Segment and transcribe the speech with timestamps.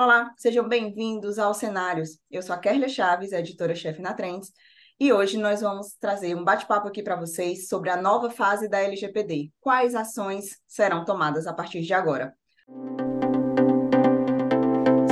[0.00, 2.18] Olá, sejam bem-vindos aos Cenários.
[2.30, 4.50] Eu sou a Kerlia Chaves, editora-chefe na Trends,
[4.98, 8.80] e hoje nós vamos trazer um bate-papo aqui para vocês sobre a nova fase da
[8.80, 9.50] LGPD.
[9.60, 12.32] Quais ações serão tomadas a partir de agora?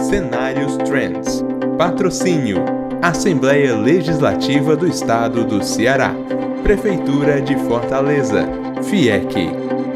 [0.09, 1.43] Cenários Trends.
[1.77, 2.65] Patrocínio:
[3.03, 6.15] Assembleia Legislativa do Estado do Ceará.
[6.63, 8.47] Prefeitura de Fortaleza.
[8.89, 9.51] FIEC.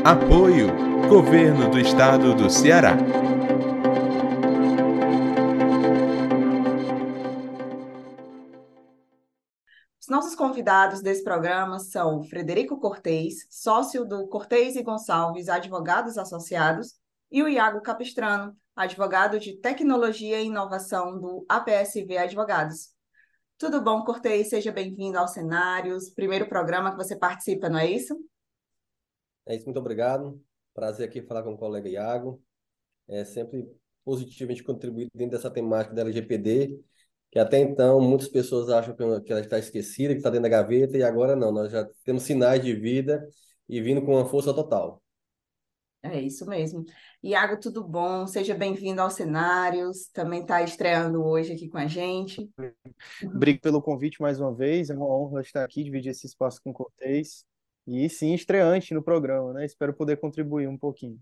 [0.05, 0.67] Apoio:
[1.09, 3.22] Governo do Estado do Ceará.
[10.23, 16.95] Nossos convidados desse programa são Frederico Cortez, sócio do Cortez e Gonçalves Advogados Associados,
[17.29, 22.91] e o Iago Capistrano, advogado de Tecnologia e Inovação do APSV Advogados.
[23.59, 24.51] Tudo bom, Cortez?
[24.51, 28.17] Seja bem-vindo aos Cenários, primeiro programa que você participa, não é isso?
[29.45, 30.41] É isso, muito obrigado.
[30.73, 32.41] Prazer aqui falar com o colega Iago.
[33.09, 33.69] É sempre
[34.05, 36.81] positivo a gente contribuir dentro dessa temática da LGPD
[37.33, 40.99] que até então muitas pessoas acham que ela está esquecida, que está dentro da gaveta,
[40.99, 43.27] e agora não, nós já temos sinais de vida
[43.67, 45.03] e vindo com uma força total.
[46.03, 46.85] É isso mesmo.
[47.23, 48.27] Iago, tudo bom?
[48.27, 50.09] Seja bem-vindo aos cenários.
[50.13, 52.51] Também está estreando hoje aqui com a gente.
[53.25, 54.91] Obrigado pelo convite mais uma vez.
[54.91, 57.47] É uma honra estar aqui, dividir esse espaço com o Cortez.
[57.87, 59.65] E sim, estreante no programa, né?
[59.65, 61.19] Espero poder contribuir um pouquinho.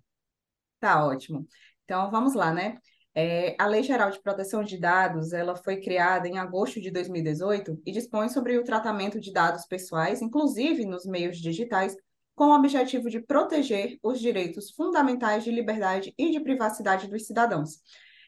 [0.81, 1.47] Tá ótimo.
[1.85, 2.79] Então vamos lá, né?
[3.15, 7.83] É, a Lei Geral de Proteção de Dados ela foi criada em agosto de 2018
[7.85, 11.97] e dispõe sobre o tratamento de dados pessoais, inclusive nos meios digitais,
[12.37, 17.81] com o objetivo de proteger os direitos fundamentais de liberdade e de privacidade dos cidadãos.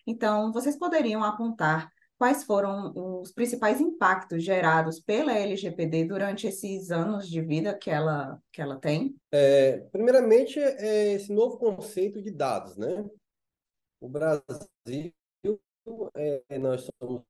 [0.07, 1.89] Então, vocês poderiam apontar
[2.19, 8.39] quais foram os principais impactos gerados pela LGPD durante esses anos de vida que ela,
[8.53, 9.17] que ela tem?
[9.31, 13.05] É, primeiramente, é esse novo conceito de dados, né?
[14.03, 15.15] O Brasil,
[16.17, 17.23] é, nós somos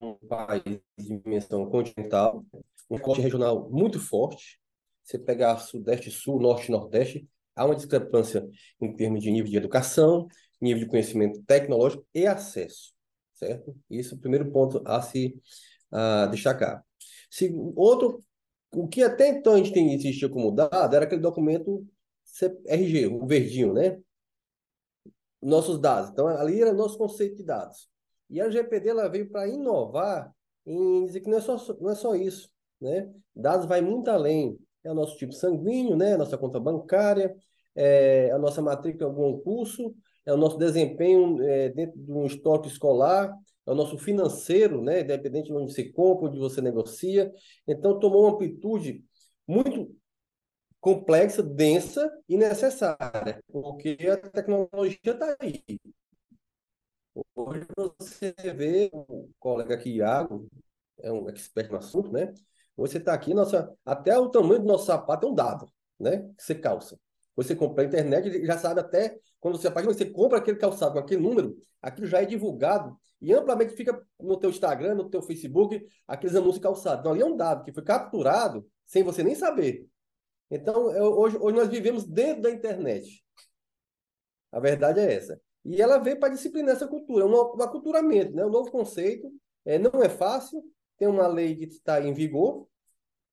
[0.00, 2.42] um país de dimensão continental,
[2.88, 4.58] um corte regional muito forte.
[5.04, 8.48] Você pegar Sudeste, Sul, Norte e Nordeste, há uma discrepância
[8.80, 10.26] em termos de nível de educação,
[10.58, 12.94] nível de conhecimento tecnológico e acesso,
[13.34, 13.76] certo?
[13.90, 15.38] Isso é o primeiro ponto a se
[15.92, 16.82] a destacar.
[17.30, 18.24] Se, outro,
[18.72, 21.86] o que até então a gente tem, existia como dado era aquele documento
[22.66, 24.00] RG, o verdinho, né?
[25.46, 26.10] Nossos dados.
[26.10, 27.88] Então, ali era nosso conceito de dados.
[28.28, 30.32] E a LGPD ela veio para inovar
[30.66, 32.50] em dizer que não é só, não é só isso.
[32.80, 33.08] Né?
[33.34, 34.58] Dados vai muito além.
[34.82, 36.14] É o nosso tipo sanguíneo, né?
[36.14, 37.34] a nossa conta bancária,
[37.74, 42.26] é a nossa matrícula em algum curso, é o nosso desempenho é, dentro de um
[42.26, 43.32] estoque escolar,
[43.66, 45.00] é o nosso financeiro, né?
[45.00, 47.32] independente de onde você compra, onde você negocia.
[47.66, 49.04] Então, tomou uma amplitude
[49.46, 49.94] muito
[50.80, 55.62] complexa, densa e necessária, porque a tecnologia está aí.
[57.34, 60.48] Hoje você vê o colega aqui, Iago,
[60.98, 62.32] é um expert no assunto, né?
[62.76, 65.66] Você está aqui, nossa, até o tamanho do nosso sapato é um dado,
[65.98, 66.18] né?
[66.36, 66.98] Que você calça.
[67.34, 70.98] Você compra na internet já sabe até quando você página, você compra aquele calçado com
[70.98, 75.86] aquele número, aquilo já é divulgado e amplamente fica no teu Instagram, no teu Facebook,
[76.06, 77.00] aqueles anúncios calçados.
[77.00, 79.86] Então ali é um dado que foi capturado sem você nem saber.
[80.50, 83.24] Então, eu, hoje, hoje nós vivemos dentro da internet.
[84.52, 85.40] A verdade é essa.
[85.64, 88.44] E ela veio para disciplinar essa cultura, um, um aculturamento, né?
[88.44, 89.30] um novo conceito.
[89.64, 90.62] É, não é fácil,
[90.96, 92.68] tem uma lei que está em vigor,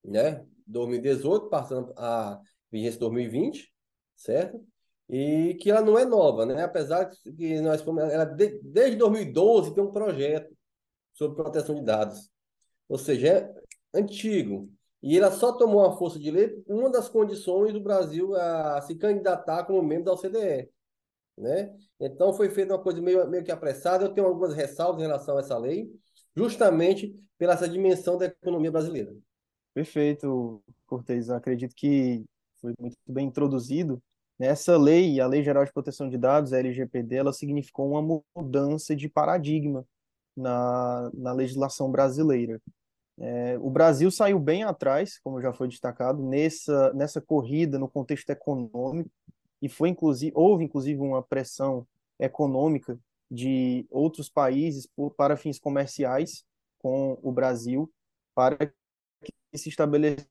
[0.04, 0.44] né?
[0.66, 2.42] 2018, passando a
[2.72, 3.72] vigência 2020,
[4.16, 4.66] certo?
[5.08, 6.64] E que ela não é nova, né?
[6.64, 10.52] Apesar que nós ela de, desde 2012 tem um projeto
[11.14, 12.32] sobre proteção de dados.
[12.90, 13.54] Ou seja, é
[13.94, 14.72] antigo.
[15.04, 18.96] E ela só tomou uma força de lei uma das condições do Brasil a se
[18.96, 20.70] candidatar como membro da OCDE.
[21.38, 21.76] Né?
[22.00, 24.06] Então foi feita uma coisa meio, meio que apressada.
[24.06, 25.92] Eu tenho algumas ressalvas em relação a essa lei,
[26.34, 29.14] justamente pela essa dimensão da economia brasileira.
[29.74, 31.30] Perfeito, Cortez.
[31.30, 32.24] acredito que
[32.62, 34.02] foi muito bem introduzido.
[34.40, 38.96] Essa lei, a Lei Geral de Proteção de Dados, a LGPD, ela significou uma mudança
[38.96, 39.86] de paradigma
[40.36, 42.62] na, na legislação brasileira.
[43.20, 48.30] É, o Brasil saiu bem atrás, como já foi destacado, nessa, nessa corrida no contexto
[48.30, 49.10] econômico,
[49.62, 51.88] e foi inclusive, houve inclusive uma pressão
[52.20, 53.00] econômica
[53.30, 56.44] de outros países por, para fins comerciais
[56.80, 57.92] com o Brasil,
[58.36, 60.28] para que se estabelecesse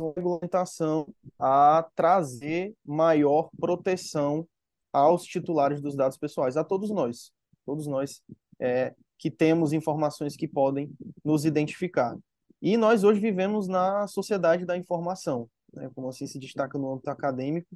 [0.00, 4.46] uma regulamentação a trazer maior proteção
[4.92, 7.32] aos titulares dos dados pessoais, a todos nós,
[7.64, 8.22] todos nós
[8.60, 10.90] é, que temos informações que podem
[11.24, 12.18] nos identificar.
[12.60, 15.88] E nós hoje vivemos na sociedade da informação, né?
[15.94, 17.68] como assim se destaca no âmbito acadêmico,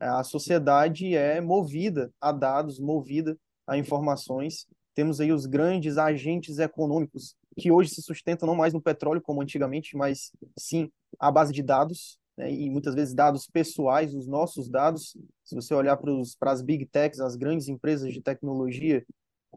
[0.00, 7.36] a sociedade é movida a dados, movida a informações, temos aí os grandes agentes econômicos
[7.56, 11.62] que hoje se sustentam não mais no petróleo como antigamente, mas sim à base de
[11.62, 15.16] dados, né, e muitas vezes dados pessoais, os nossos dados.
[15.44, 19.06] Se você olhar para as big techs, as grandes empresas de tecnologia,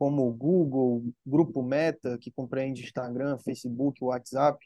[0.01, 4.57] como o Google, Grupo Meta, que compreende Instagram, Facebook, WhatsApp,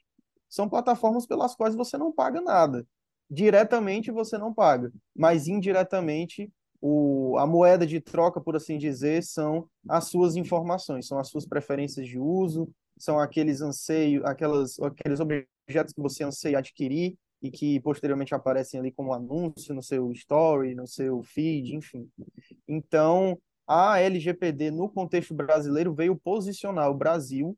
[0.48, 2.88] são plataformas pelas quais você não paga nada.
[3.30, 6.50] Diretamente você não paga, mas indiretamente
[6.80, 11.46] o, a moeda de troca, por assim dizer, são as suas informações, são as suas
[11.46, 17.82] preferências de uso, são aqueles anseios, aquelas, aqueles objetos que você anseia adquirir e que
[17.82, 22.10] posteriormente aparecem ali como anúncio no seu story, no seu feed, enfim.
[22.66, 27.58] Então, a LGPD no contexto brasileiro veio posicionar o Brasil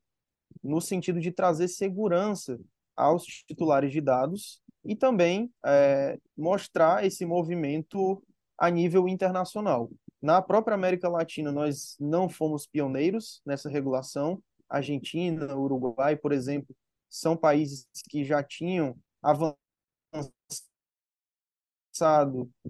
[0.64, 2.60] no sentido de trazer segurança
[2.96, 8.24] aos titulares de dados e também é, mostrar esse movimento
[8.58, 9.90] a nível internacional.
[10.22, 14.42] Na própria América Latina, nós não fomos pioneiros nessa regulação.
[14.68, 16.76] Argentina, Uruguai, por exemplo,
[17.10, 19.58] são países que já tinham avançado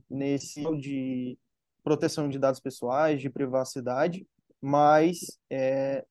[0.09, 1.37] nesse de
[1.87, 4.27] proteção de dados pessoais, de privacidade,
[4.61, 6.05] mas é,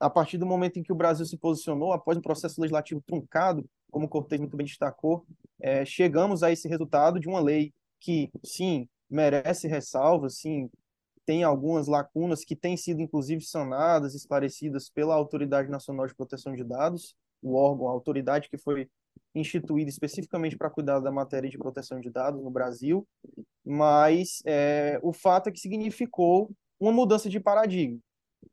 [0.00, 3.68] a partir do momento em que o Brasil se posicionou, após um processo legislativo truncado,
[3.90, 5.26] como o Cortez muito bem destacou,
[5.60, 10.70] é, chegamos a esse resultado de uma lei que, sim, merece ressalva, sim,
[11.26, 16.64] tem algumas lacunas que têm sido, inclusive, sanadas, esclarecidas pela Autoridade Nacional de Proteção de
[16.64, 18.88] Dados, o órgão, a autoridade que foi
[19.34, 23.06] instituída especificamente para cuidar da matéria de proteção de dados no Brasil,
[23.64, 27.98] mas é, o fato é que significou uma mudança de paradigma.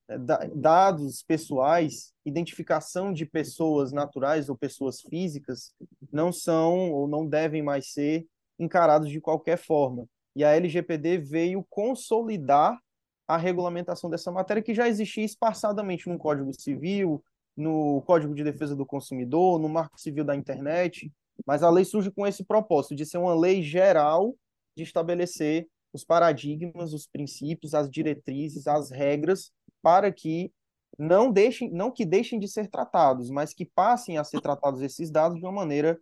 [0.07, 0.17] É,
[0.55, 5.73] dados pessoais, identificação de pessoas naturais ou pessoas físicas
[6.11, 8.25] não são ou não devem mais ser
[8.57, 10.07] encarados de qualquer forma.
[10.35, 12.79] E a LGPD veio consolidar
[13.27, 17.23] a regulamentação dessa matéria que já existia esparçadamente no Código Civil,
[17.55, 21.11] no Código de Defesa do Consumidor, no Marco Civil da Internet,
[21.45, 24.35] mas a lei surge com esse propósito de ser uma lei geral
[24.75, 29.51] de estabelecer os paradigmas, os princípios, as diretrizes, as regras
[29.81, 30.51] para que
[30.97, 35.09] não deixem, não que deixem de ser tratados, mas que passem a ser tratados esses
[35.09, 35.99] dados de uma maneira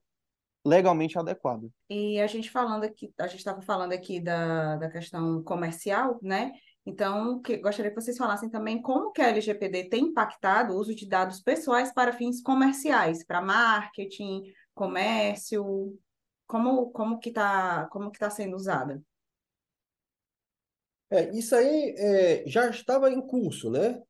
[0.66, 1.68] legalmente adequada.
[1.90, 6.52] E a gente falando aqui, a gente estava falando aqui da, da questão comercial, né?
[6.86, 10.96] Então, que, gostaria que vocês falassem também como que a LGPD tem impactado o uso
[10.96, 14.44] de dados pessoais para fins comerciais, para marketing,
[14.74, 15.98] comércio,
[16.50, 19.00] como, como que está como que tá sendo usada?
[21.12, 24.02] É, isso aí é, já estava em curso, né?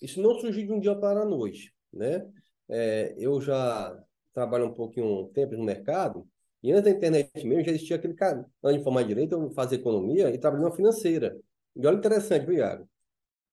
[0.00, 2.24] Isso não surgiu de um dia para a noite, né?
[2.68, 4.00] É, eu já
[4.32, 6.28] trabalho um pouquinho um tempo no mercado
[6.62, 9.76] e antes da internet mesmo já existia aquele cara, antes de formar direito, eu fazia
[9.78, 11.36] economia e trabalhei numa financeira.
[11.74, 12.64] E olha interessante, viu?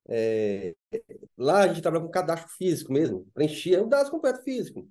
[0.09, 0.75] É,
[1.37, 4.87] lá a gente trabalha com cadastro físico mesmo, preenchia o dados completo físico.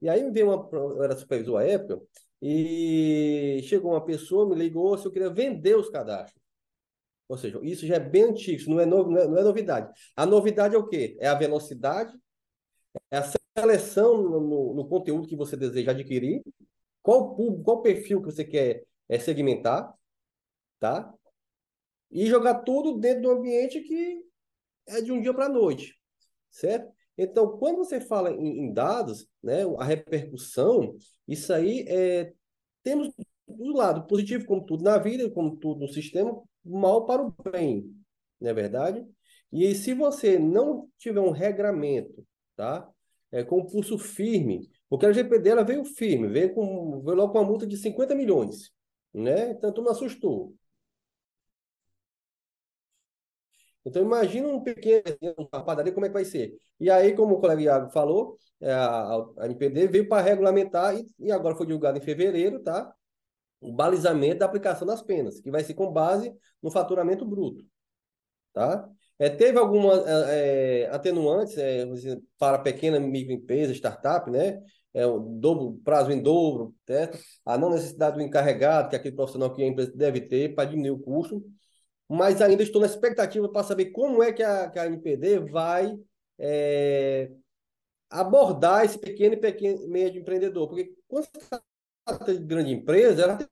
[0.00, 2.00] E aí me veio uma, eu era supervisor à época,
[2.42, 6.42] e chegou uma pessoa, me ligou se eu queria vender os cadastros.
[7.28, 9.42] Ou seja, isso já é bem antigo, isso não é, no, não é, não é
[9.44, 9.92] novidade.
[10.16, 11.16] A novidade é o quê?
[11.20, 12.12] É a velocidade,
[13.10, 16.42] é a seleção no, no conteúdo que você deseja adquirir,
[17.00, 19.94] qual público, qual perfil que você quer é, segmentar,
[20.80, 21.14] tá?
[22.10, 24.26] E jogar tudo dentro do ambiente que
[24.88, 25.96] é de um dia para a noite,
[26.50, 26.92] certo?
[27.16, 30.96] Então, quando você fala em, em, dados, né, a repercussão,
[31.28, 32.32] isso aí é,
[32.82, 33.12] temos
[33.46, 37.94] do lado positivo, como tudo na vida, como tudo no sistema, mal para o bem,
[38.40, 39.06] não é verdade?
[39.52, 42.88] E se você não tiver um regramento, tá?
[43.30, 47.32] É, com um pulso firme, porque a LGPD ela veio firme, veio, com, veio logo
[47.32, 48.70] com uma multa de 50 milhões,
[49.12, 49.54] né?
[49.54, 50.54] Tanto não assustou.
[53.84, 55.02] Então, imagina um pequeno,
[55.36, 56.54] uma padaria, como é que vai ser?
[56.78, 61.32] E aí, como o colega Iago falou, é, a, NPD veio para regulamentar, e, e
[61.32, 62.94] agora foi divulgado em fevereiro, tá?
[63.60, 67.64] O balizamento da aplicação das penas, que vai ser com base no faturamento bruto,
[68.52, 68.88] tá?
[69.18, 71.84] É, teve algumas é, é, atenuantes é,
[72.38, 74.60] para pequena microempresa, startup, né?
[74.94, 77.18] É, o dobro, prazo em dobro, certo?
[77.46, 80.68] a não necessidade do encarregado, que é aquele profissional que a empresa deve ter para
[80.68, 81.42] diminuir o custo
[82.12, 85.98] mas ainda estou na expectativa para saber como é que a, que a NPD vai
[86.38, 87.30] é,
[88.10, 90.68] abordar esse pequeno e pequeno médio empreendedor.
[90.68, 91.30] Porque quando se
[92.04, 93.48] trata de grande empresa, ela tem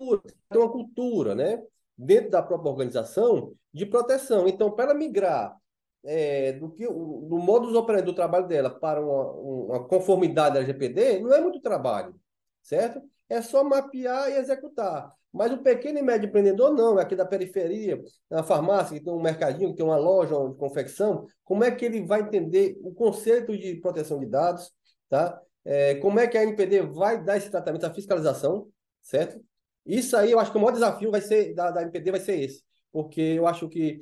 [0.54, 1.62] uma cultura, né?
[2.00, 4.48] dentro da própria organização, de proteção.
[4.48, 5.54] Então, para ela migrar
[6.02, 11.20] é, do que do modus operandi do trabalho dela para uma, uma conformidade da LGPD,
[11.20, 12.18] não é muito trabalho,
[12.62, 13.02] certo?
[13.30, 15.10] É só mapear e executar.
[15.32, 19.12] Mas o pequeno e médio empreendedor não, é aqui da periferia, na farmácia, que tem
[19.12, 22.92] um mercadinho, que tem uma loja de confecção, como é que ele vai entender o
[22.92, 24.72] conceito de proteção de dados,
[25.08, 25.40] tá?
[25.64, 28.68] É, como é que a NPD vai dar esse tratamento, a fiscalização,
[29.02, 29.40] certo?
[29.86, 32.40] Isso aí, eu acho que o maior desafio vai ser da, da NPD vai ser
[32.40, 34.00] esse, porque eu acho que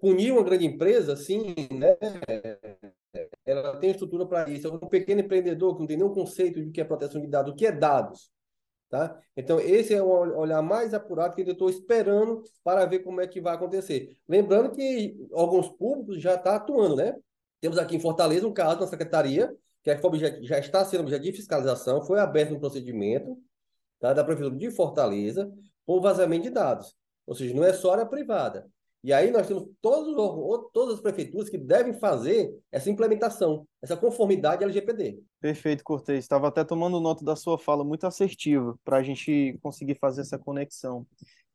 [0.00, 1.96] punir uma grande empresa, sim, né?
[3.44, 4.72] Ela tem estrutura para isso.
[4.72, 7.56] Um pequeno empreendedor que não tem nenhum conceito de que é proteção de dados, o
[7.56, 8.30] que é dados,
[8.88, 9.20] Tá?
[9.36, 13.26] Então, esse é o olhar mais apurado que eu estou esperando para ver como é
[13.26, 14.16] que vai acontecer.
[14.28, 17.14] Lembrando que órgãos públicos já estão tá atuando, né?
[17.60, 19.52] Temos aqui em Fortaleza um caso na secretaria,
[19.82, 20.00] que é
[20.42, 23.36] já está sendo objeto de fiscalização, foi aberto um procedimento
[23.98, 25.52] tá, da Prefeitura de Fortaleza
[25.84, 26.96] por vazamento de dados.
[27.26, 28.68] Ou seja, não é só área privada.
[29.04, 33.96] E aí nós temos todos os, todas as prefeituras que devem fazer essa implementação, essa
[33.96, 35.20] conformidade LGPD.
[35.40, 36.24] Perfeito, Cortez.
[36.24, 40.38] Estava até tomando nota da sua fala, muito assertiva, para a gente conseguir fazer essa
[40.38, 41.06] conexão.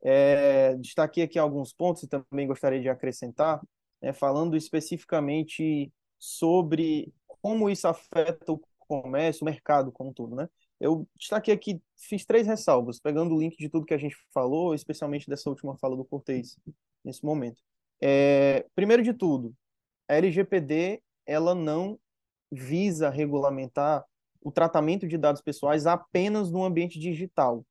[0.01, 3.61] É, destaquei aqui alguns pontos e também gostaria de acrescentar,
[4.01, 10.47] né, falando especificamente sobre como isso afeta o comércio, o mercado como um todo, né?
[10.79, 14.73] Eu destaquei aqui, fiz três ressalvas, pegando o link de tudo que a gente falou,
[14.73, 16.57] especialmente dessa última fala do Cortez
[17.03, 17.61] nesse momento.
[18.01, 19.53] É, primeiro de tudo,
[20.07, 21.99] a LGPD ela não
[22.51, 24.03] visa regulamentar
[24.41, 27.65] o tratamento de dados pessoais apenas no ambiente digital.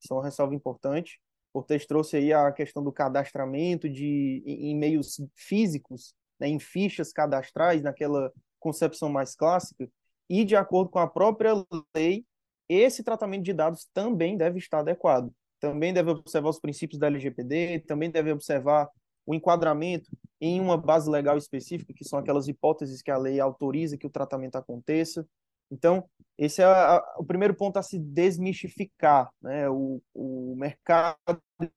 [0.00, 1.20] Isso é uma ressalva importante.
[1.52, 7.12] O Cortez trouxe aí a questão do cadastramento de, em meios físicos, né, em fichas
[7.12, 9.88] cadastrais, naquela concepção mais clássica,
[10.28, 11.52] e de acordo com a própria
[11.94, 12.26] lei,
[12.68, 17.80] esse tratamento de dados também deve estar adequado também deve observar os princípios da LGPD,
[17.80, 18.88] também deve observar
[19.26, 20.08] o enquadramento
[20.40, 24.10] em uma base legal específica, que são aquelas hipóteses que a lei autoriza que o
[24.10, 25.26] tratamento aconteça.
[25.70, 26.04] Então,
[26.38, 29.28] esse é a, o primeiro ponto a se desmistificar.
[29.42, 29.68] Né?
[29.68, 31.16] O, o mercado,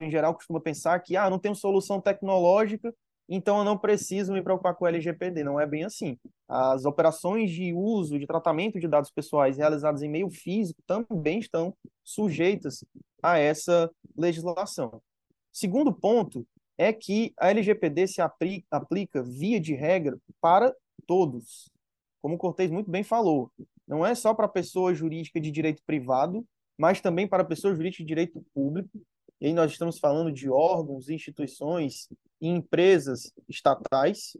[0.00, 2.94] em geral, costuma pensar que ah, não tem solução tecnológica,
[3.28, 5.42] então eu não preciso me preocupar com o LGPD.
[5.42, 6.18] Não é bem assim.
[6.48, 11.74] As operações de uso, de tratamento de dados pessoais realizadas em meio físico também estão
[12.04, 12.84] sujeitas
[13.22, 15.02] a essa legislação.
[15.52, 16.46] Segundo ponto
[16.78, 20.74] é que a LGPD se aplica, via de regra, para
[21.06, 21.70] todos.
[22.22, 23.50] Como o Cortez muito bem falou,
[23.86, 26.46] não é só para pessoa jurídica de direito privado,
[26.78, 29.00] mas também para pessoa jurídica de direito público.
[29.40, 32.08] E aí nós estamos falando de órgãos, instituições
[32.40, 34.36] e empresas estatais.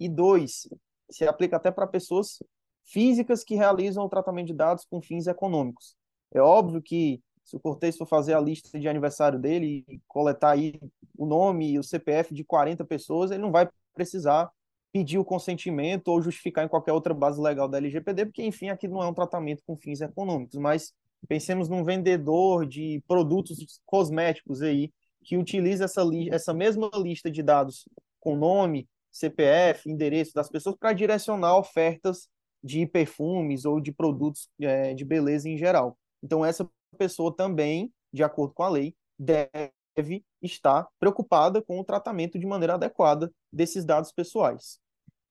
[0.00, 0.68] E dois,
[1.10, 2.42] se aplica até para pessoas
[2.84, 5.94] físicas que realizam o tratamento de dados com fins econômicos.
[6.32, 10.52] É óbvio que se o Cortez for fazer a lista de aniversário dele e coletar
[10.52, 10.80] aí
[11.16, 14.50] o nome e o CPF de 40 pessoas, ele não vai precisar
[14.92, 18.86] pedir o consentimento ou justificar em qualquer outra base legal da LGPD, porque, enfim, aqui
[18.86, 20.92] não é um tratamento com fins econômicos, mas
[21.26, 24.92] pensemos num vendedor de produtos cosméticos aí,
[25.24, 27.88] que utiliza essa, essa mesma lista de dados
[28.20, 32.28] com nome, CPF, endereço das pessoas para direcionar ofertas
[32.62, 35.96] de perfumes ou de produtos é, de beleza em geral.
[36.22, 42.38] Então, essa pessoa também, de acordo com a lei, deve estar preocupada com o tratamento
[42.38, 44.78] de maneira adequada desses dados pessoais.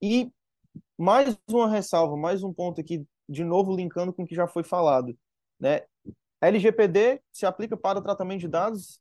[0.01, 0.31] E
[0.97, 4.63] mais uma ressalva, mais um ponto aqui, de novo linkando com o que já foi
[4.63, 5.17] falado.
[5.59, 5.81] Né?
[6.41, 8.99] LGPD se aplica para o tratamento de dados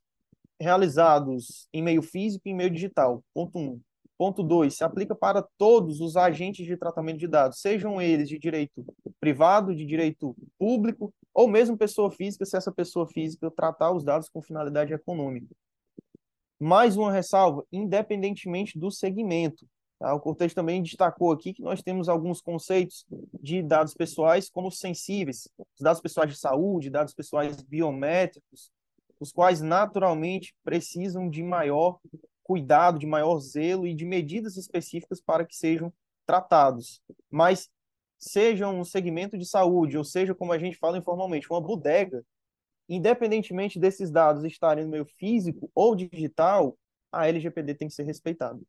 [0.59, 3.23] realizados em meio físico e em meio digital.
[3.33, 3.61] Ponto 1.
[3.61, 3.81] Um.
[4.21, 4.77] Ponto 2.
[4.77, 8.85] Se aplica para todos os agentes de tratamento de dados, sejam eles de direito
[9.19, 14.29] privado, de direito público, ou mesmo pessoa física, se essa pessoa física tratar os dados
[14.29, 15.47] com finalidade econômica.
[16.59, 19.65] Mais uma ressalva, independentemente do segmento.
[19.97, 20.13] Tá?
[20.13, 23.07] O Cortez também destacou aqui que nós temos alguns conceitos
[23.41, 25.49] de dados pessoais como sensíveis,
[25.79, 28.71] dados pessoais de saúde, dados pessoais biométricos,
[29.19, 31.97] os quais naturalmente precisam de maior
[32.51, 35.93] cuidado, de maior zelo e de medidas específicas para que sejam
[36.25, 37.01] tratados.
[37.29, 37.69] Mas
[38.19, 42.25] seja um segmento de saúde, ou seja, como a gente fala informalmente, uma bodega,
[42.89, 46.77] independentemente desses dados estarem no meio físico ou digital,
[47.09, 48.59] a LGPD tem que ser respeitada.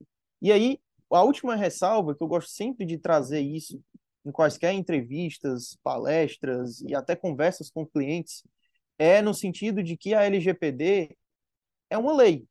[0.41, 0.79] E aí,
[1.11, 3.83] a última ressalva, que eu gosto sempre de trazer isso
[4.25, 8.45] em quaisquer entrevistas, palestras e até conversas com clientes,
[8.97, 11.17] é no sentido de que a LGPD
[11.91, 12.47] é uma lei.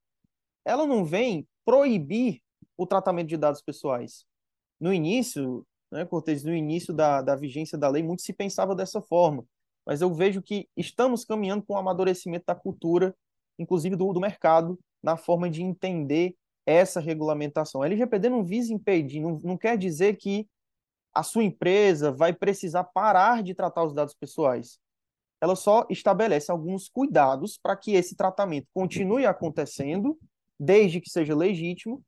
[0.65, 2.41] Ela não vem proibir
[2.77, 4.25] o tratamento de dados pessoais.
[4.79, 9.01] No início, né, Cortez, no início da, da vigência da lei, muito se pensava dessa
[9.01, 9.45] forma.
[9.85, 13.15] Mas eu vejo que estamos caminhando com o amadurecimento da cultura,
[13.57, 17.81] inclusive do, do mercado, na forma de entender essa regulamentação.
[17.81, 20.47] A LGPD não visa impedir, não, não quer dizer que
[21.13, 24.79] a sua empresa vai precisar parar de tratar os dados pessoais.
[25.41, 30.17] ela só estabelece alguns cuidados para que esse tratamento continue acontecendo,
[30.61, 32.03] desde que seja legítimo,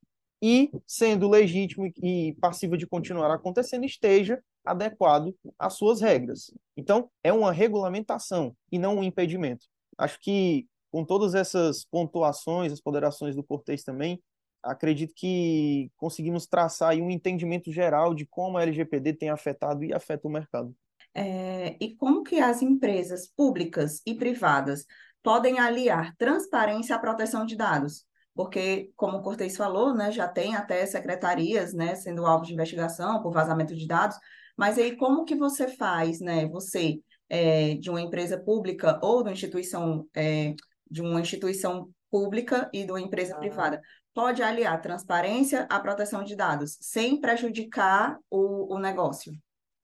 [0.45, 6.53] e, sendo legítimo e passível de continuar acontecendo, esteja adequado às suas regras.
[6.77, 9.65] Então, é uma regulamentação e não um impedimento.
[9.97, 14.21] Acho que, com todas essas pontuações, as ponderações do Cortez também,
[14.61, 20.27] acredito que conseguimos traçar um entendimento geral de como a LGPD tem afetado e afeta
[20.27, 20.75] o mercado.
[21.15, 24.85] É, e como que as empresas públicas e privadas
[25.23, 28.05] podem aliar transparência à proteção de dados?
[28.35, 33.21] Porque, como o Cortez falou, né, já tem até secretarias, né, sendo alvo de investigação
[33.21, 34.17] por vazamento de dados,
[34.57, 36.99] mas aí como que você faz, né, você
[37.29, 40.53] é, de uma empresa pública ou de uma instituição, é,
[40.89, 43.81] de uma instituição pública e de uma empresa privada,
[44.13, 49.33] pode aliar transparência à proteção de dados, sem prejudicar o, o negócio?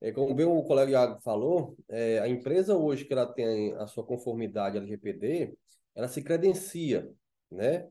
[0.01, 3.87] É, como bem o colega Iago falou, é, a empresa hoje que ela tem a
[3.87, 5.57] sua conformidade LGPD,
[5.95, 7.09] ela se credencia,
[7.51, 7.87] né?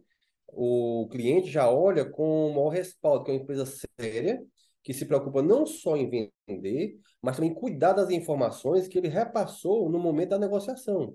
[0.49, 4.43] O cliente já olha com o maior respaldo, que é uma empresa séria,
[4.83, 6.09] que se preocupa não só em
[6.49, 11.15] vender, mas também cuidar das informações que ele repassou no momento da negociação.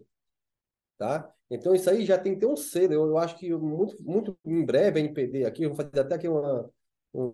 [0.98, 1.34] Tá?
[1.50, 2.94] Então, isso aí já tem que ter um selo.
[2.94, 6.16] Eu, eu acho que muito, muito em breve a NPD aqui, eu vou fazer até
[6.16, 6.72] aqui uma,
[7.12, 7.34] uma,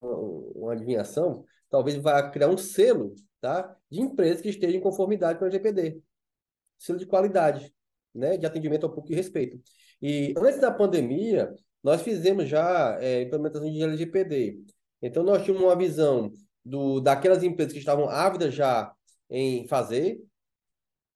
[0.00, 3.76] uma adivinhação, talvez vai criar um selo tá?
[3.90, 6.00] de empresas que estejam em conformidade com a LGPD.
[6.78, 7.72] Selo de qualidade,
[8.14, 8.36] né?
[8.36, 9.60] de atendimento ao público e respeito.
[10.00, 14.60] E antes da pandemia, nós fizemos já é, implementação de LGPD.
[15.00, 16.32] Então, nós tínhamos uma visão
[16.64, 18.92] do, daquelas empresas que estavam ávidas já
[19.30, 20.20] em fazer,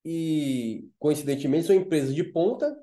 [0.05, 2.75] e coincidentemente são empresas de ponta,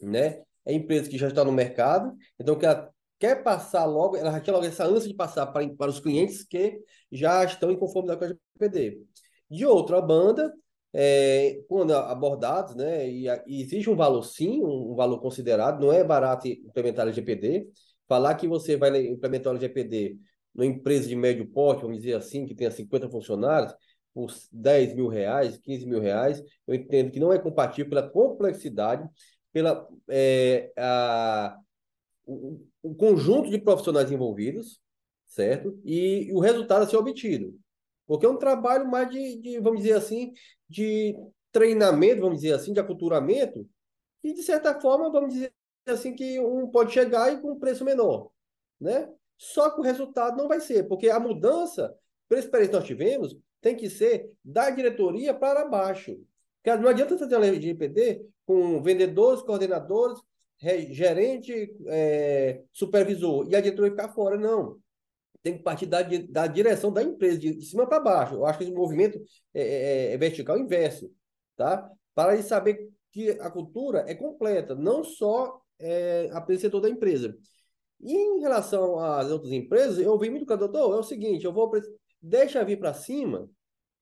[0.00, 0.42] né?
[0.64, 4.40] É empresa que já está no mercado, então que ela quer passar logo, ela já
[4.40, 8.18] tinha logo essa ânsia de passar para, para os clientes que já estão em conformidade
[8.18, 9.02] com a LGPD.
[9.50, 10.52] De outra banda,
[10.92, 15.92] é, quando abordados, né, e, e, existe um valor sim, um, um, valor considerado, não
[15.92, 17.68] é barato implementar a LGPD.
[18.08, 20.16] Falar que você vai implementar a LGPD
[20.54, 23.72] numa empresa de médio porte, vamos dizer assim, que tenha 50 funcionários,
[24.12, 29.08] por 10 mil reais, 15 mil reais, eu entendo que não é compatível pela complexidade,
[29.52, 31.56] pela é, a,
[32.26, 34.80] o, o, conjunto de profissionais envolvidos,
[35.26, 35.78] certo?
[35.84, 37.56] E, e o resultado a ser obtido.
[38.10, 40.32] Porque é um trabalho mais de, de, vamos dizer assim,
[40.68, 41.14] de
[41.52, 43.64] treinamento, vamos dizer assim, de aculturamento,
[44.24, 45.54] e de certa forma, vamos dizer
[45.86, 48.32] assim, que um pode chegar e com um preço menor,
[48.80, 49.08] né?
[49.38, 51.94] Só que o resultado não vai ser, porque a mudança,
[52.28, 56.18] pela experiência que nós tivemos, tem que ser da diretoria para baixo.
[56.66, 60.18] Não adianta fazer uma LGPD com vendedores, coordenadores,
[60.90, 64.80] gerente, é, supervisor, e a diretoria ficar fora, não
[65.42, 68.34] tem que partir da, da direção da empresa, de, cima para baixo.
[68.34, 69.20] Eu acho que esse movimento
[69.54, 71.10] é, é, é vertical inverso,
[71.56, 71.90] tá?
[72.14, 77.36] Para ele saber que a cultura é completa, não só é, a setor da empresa.
[78.00, 81.52] E em relação às outras empresas, eu vi muito com doutor, é o seguinte, eu
[81.52, 81.70] vou
[82.22, 83.48] deixa vir para cima,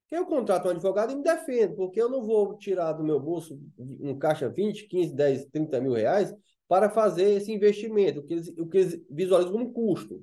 [0.09, 3.20] que eu contrato um advogado e me defendo, porque eu não vou tirar do meu
[3.20, 6.35] bolso um caixa 20, 15, 10, 30 mil reais
[6.66, 10.22] para fazer esse investimento, o que eles, o que eles visualizam como custo.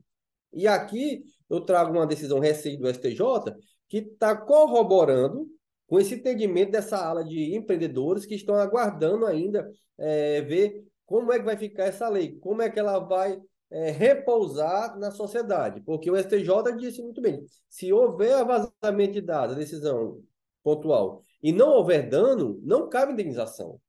[0.55, 3.53] E aqui eu trago uma decisão recente do STJ
[3.87, 5.47] que está corroborando
[5.87, 11.37] com esse entendimento dessa ala de empreendedores que estão aguardando ainda é, ver como é
[11.37, 13.39] que vai ficar essa lei, como é que ela vai
[13.69, 15.81] é, repousar na sociedade.
[15.81, 20.21] Porque o STJ disse muito bem: se houver vazamento de dados, decisão
[20.63, 23.79] pontual, e não houver dano, não cabe indenização.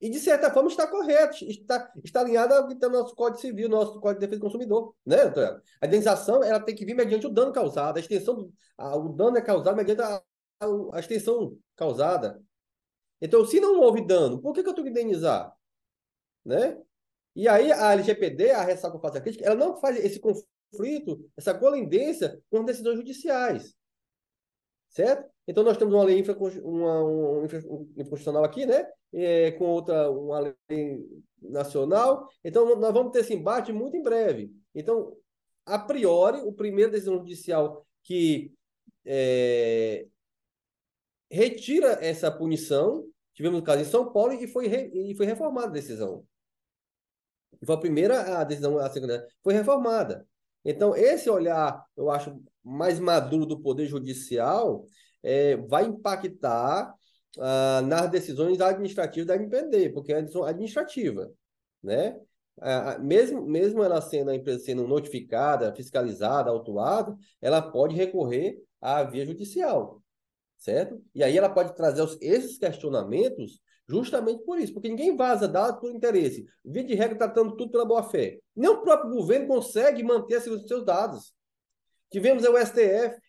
[0.00, 3.40] E, de certa forma, está correto, está, está alinhado ao que está no nosso Código
[3.40, 4.94] Civil, nosso Código de Defesa do Consumidor.
[5.04, 5.62] Né, doutora?
[5.80, 7.98] A indenização ela tem que vir mediante o dano causado.
[7.98, 10.16] A extensão do, a, o dano é causado mediante a,
[10.60, 12.42] a, a, extensão causada.
[13.20, 15.54] Então, se não houve dano, por que, que eu tenho que indenizar?
[16.44, 16.80] Né?
[17.36, 20.18] E aí, a LGPD, a ressalva que eu faço a crítica, ela não faz esse
[20.18, 23.74] conflito, essa colindência com decisões judiciais.
[24.90, 25.30] Certo?
[25.46, 28.86] Então, nós temos uma lei infra, uma, uma, infraconstitucional aqui, né?
[29.12, 31.06] É, com outra, uma lei
[31.40, 32.28] nacional.
[32.44, 34.52] Então, nós vamos ter esse embate muito em breve.
[34.74, 35.16] Então,
[35.64, 38.52] a priori, o primeiro decisão judicial que
[39.04, 40.06] é,
[41.30, 45.68] retira essa punição, tivemos um caso em São Paulo e foi, re, e foi reformada
[45.68, 46.26] a decisão.
[47.64, 50.26] Foi a primeira, a decisão, a segunda, foi reformada.
[50.64, 54.84] Então, esse olhar, eu acho, mais maduro do Poder Judicial,
[55.22, 56.94] é, vai impactar
[57.38, 61.30] ah, nas decisões administrativas da MPD, porque é a decisão administrativa,
[61.82, 62.18] né?
[63.00, 69.24] Mesmo, mesmo ela sendo a empresa sendo notificada, fiscalizada, autuada, ela pode recorrer à via
[69.24, 70.02] judicial,
[70.58, 71.02] certo?
[71.14, 73.60] E aí ela pode trazer esses questionamentos
[73.90, 76.46] justamente por isso, porque ninguém vaza dados por interesse.
[76.64, 78.38] Via de regra, tratando tudo pela boa-fé.
[78.54, 81.34] Nem o próprio governo consegue manter a segurança dos seus dados.
[82.10, 83.20] Tivemos o STF,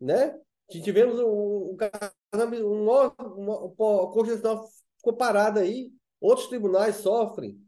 [0.00, 0.36] né?
[0.68, 1.76] Tivemos um, um,
[2.34, 2.90] um,
[3.78, 7.58] um, a Constituição ficou parada aí, outros tribunais sofrem,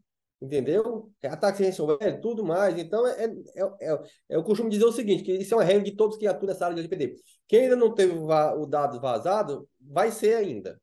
[0.41, 1.09] entendeu?
[1.23, 2.77] Ataque ransomware, tudo mais.
[2.77, 5.83] Então, é, é, é, é, eu costumo dizer o seguinte, que isso é uma regra
[5.83, 7.15] de todos que atuam nessa área de LGPD.
[7.47, 10.79] Quem ainda não teve o dado vazado, vai ser ainda,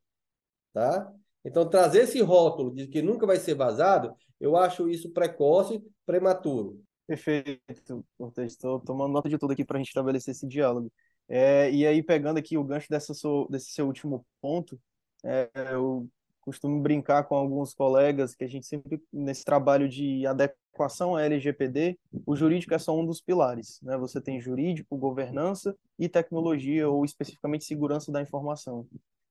[0.72, 1.12] tá?
[1.44, 6.82] Então, trazer esse rótulo de que nunca vai ser vazado, eu acho isso precoce, prematuro.
[7.06, 8.52] Perfeito, Cortez.
[8.52, 10.92] Estou tomando nota de tudo aqui para a gente estabelecer esse diálogo.
[11.28, 14.78] É, e aí, pegando aqui o gancho dessa seu, desse seu último ponto,
[15.24, 16.08] é, eu
[16.40, 21.98] costumo brincar com alguns colegas que a gente sempre, nesse trabalho de adequação à LGPD,
[22.26, 23.80] o jurídico é só um dos pilares.
[23.82, 23.96] Né?
[23.98, 28.86] Você tem jurídico, governança e tecnologia, ou especificamente segurança da informação.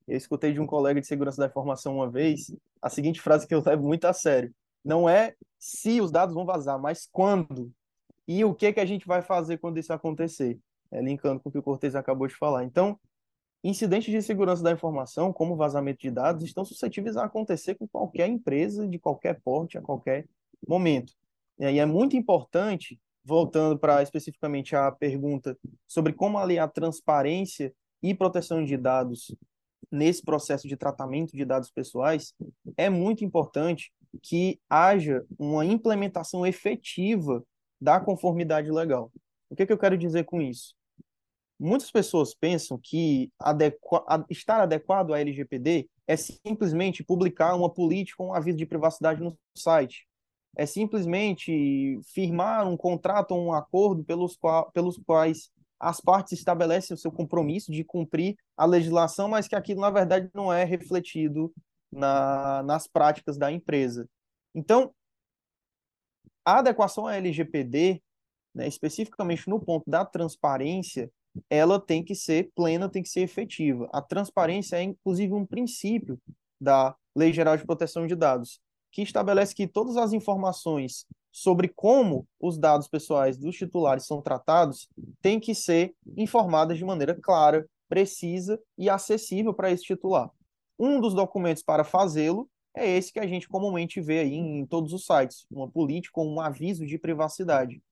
[0.08, 3.54] Eu escutei de um colega de segurança da informação uma vez a seguinte frase que
[3.54, 4.54] eu levo muito a sério.
[4.84, 7.72] Não é se os dados vão vazar, mas quando.
[8.28, 10.60] E o que, que a gente vai fazer quando isso acontecer?
[10.92, 12.64] é, linkando com o que o Cortez acabou de falar.
[12.64, 13.00] Então,
[13.64, 18.28] incidentes de segurança da informação, como vazamento de dados, estão suscetíveis a acontecer com qualquer
[18.28, 20.28] empresa, de qualquer porte, a qualquer
[20.68, 21.14] momento.
[21.60, 28.64] E é muito importante, voltando para especificamente a pergunta sobre como aliar transparência e proteção
[28.64, 29.36] de dados
[29.92, 32.34] nesse processo de tratamento de dados pessoais,
[32.76, 37.44] é muito importante que haja uma implementação efetiva
[37.80, 39.12] da conformidade legal.
[39.50, 40.76] O que, que eu quero dizer com isso?
[41.60, 44.04] Muitas pessoas pensam que adequa...
[44.30, 49.38] estar adequado à LGPD é simplesmente publicar uma política ou um aviso de privacidade no
[49.56, 50.08] site.
[50.56, 54.72] É simplesmente firmar um contrato ou um acordo pelos, qual...
[54.72, 59.82] pelos quais as partes estabelecem o seu compromisso de cumprir a legislação, mas que aquilo,
[59.82, 61.54] na verdade, não é refletido
[61.92, 62.64] na...
[62.64, 64.10] nas práticas da empresa.
[64.56, 64.94] Então,
[66.44, 68.02] a adequação à LGPD,
[68.56, 71.12] né, especificamente no ponto da transparência,
[71.50, 73.90] ela tem que ser plena, tem que ser efetiva.
[73.94, 76.20] A transparência é, inclusive, um princípio
[76.60, 78.60] da Lei Geral de Proteção de Dados,
[78.92, 81.06] que estabelece que todas as informações
[81.38, 84.90] sobre como os dados pessoais dos titulares são tratados
[85.22, 90.32] têm que ser informadas de maneira clara, precisa e acessível para esse titular.
[90.80, 94.94] Um dos documentos para fazê-lo é esse que a gente comumente vê aí em todos
[94.94, 97.84] os sites, uma política ou um aviso de privacidade.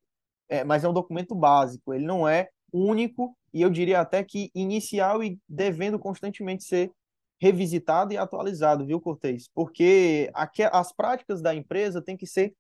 [0.50, 4.50] É, mas é um documento básico, ele não é único e eu diria até que
[4.56, 6.92] inicial e devendo constantemente ser
[7.40, 9.48] revisitado e atualizado, viu, Cortez?
[9.54, 12.56] Porque aqui, as práticas da empresa têm que ser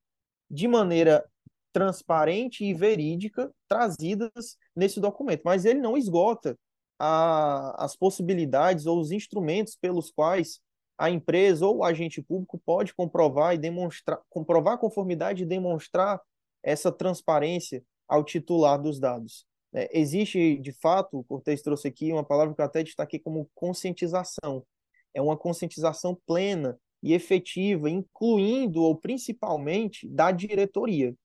[0.49, 1.25] de maneira
[1.73, 6.57] transparente e verídica trazidas nesse documento, mas ele não esgota
[6.97, 10.61] a, as possibilidades ou os instrumentos pelos quais
[10.97, 16.21] a empresa ou o agente público pode comprovar e demonstrar, comprovar a conformidade e demonstrar
[16.63, 19.45] essa transparência ao titular dos dados.
[19.73, 23.49] É, existe, de fato, o Cortez trouxe aqui uma palavra que eu até destaquei como
[23.53, 24.65] conscientização.
[25.13, 31.15] É uma conscientização plena e efetiva, incluindo ou principalmente da diretoria.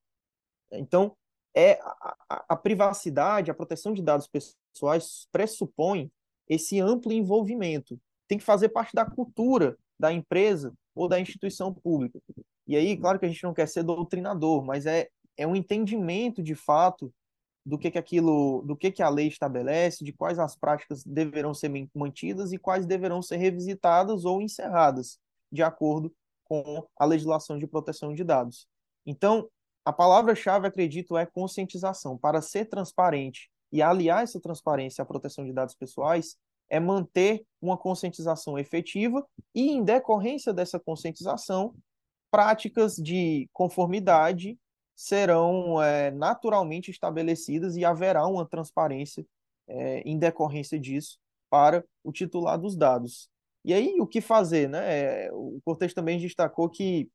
[0.70, 1.16] Então,
[1.54, 6.12] é a, a, a privacidade, a proteção de dados pessoais pressupõe
[6.46, 7.98] esse amplo envolvimento.
[8.28, 12.20] Tem que fazer parte da cultura da empresa ou da instituição pública.
[12.66, 16.42] E aí, claro que a gente não quer ser doutrinador, mas é, é um entendimento
[16.42, 17.10] de fato
[17.64, 21.54] do que, que aquilo, do que, que a lei estabelece, de quais as práticas deverão
[21.54, 25.18] ser mantidas e quais deverão ser revisitadas ou encerradas,
[25.50, 28.66] de acordo com a legislação de proteção de dados.
[29.06, 29.48] Então,
[29.84, 32.18] a palavra-chave, acredito, é conscientização.
[32.18, 36.36] Para ser transparente e aliar essa transparência à proteção de dados pessoais,
[36.68, 41.74] é manter uma conscientização efetiva e, em decorrência dessa conscientização,
[42.30, 44.58] práticas de conformidade
[44.94, 49.26] serão é, naturalmente estabelecidas e haverá uma transparência
[49.66, 53.28] é, em decorrência disso para o titular dos dados.
[53.64, 54.68] E aí, o que fazer?
[54.68, 55.26] Né?
[55.26, 57.10] É, o Cortes também destacou que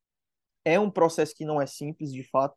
[0.63, 2.55] é um processo que não é simples, de fato.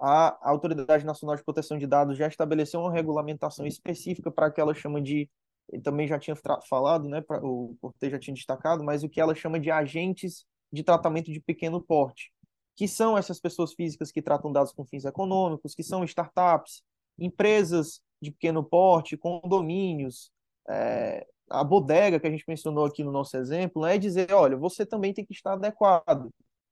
[0.00, 4.74] A Autoridade Nacional de Proteção de Dados já estabeleceu uma regulamentação específica para que ela
[4.74, 5.28] chama de,
[5.70, 6.34] ele também já tinha
[6.68, 10.46] falado, né, pra, o Cortes já tinha destacado, mas o que ela chama de agentes
[10.72, 12.32] de tratamento de pequeno porte
[12.80, 16.82] que são essas pessoas físicas que tratam dados com fins econômicos, que são startups,
[17.18, 20.32] empresas de pequeno porte, condomínios,
[20.66, 24.86] é, a bodega que a gente mencionou aqui no nosso exemplo, é dizer, olha, você
[24.86, 26.30] também tem que estar adequado,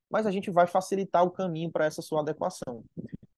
[0.09, 2.85] mas a gente vai facilitar o caminho para essa sua adequação.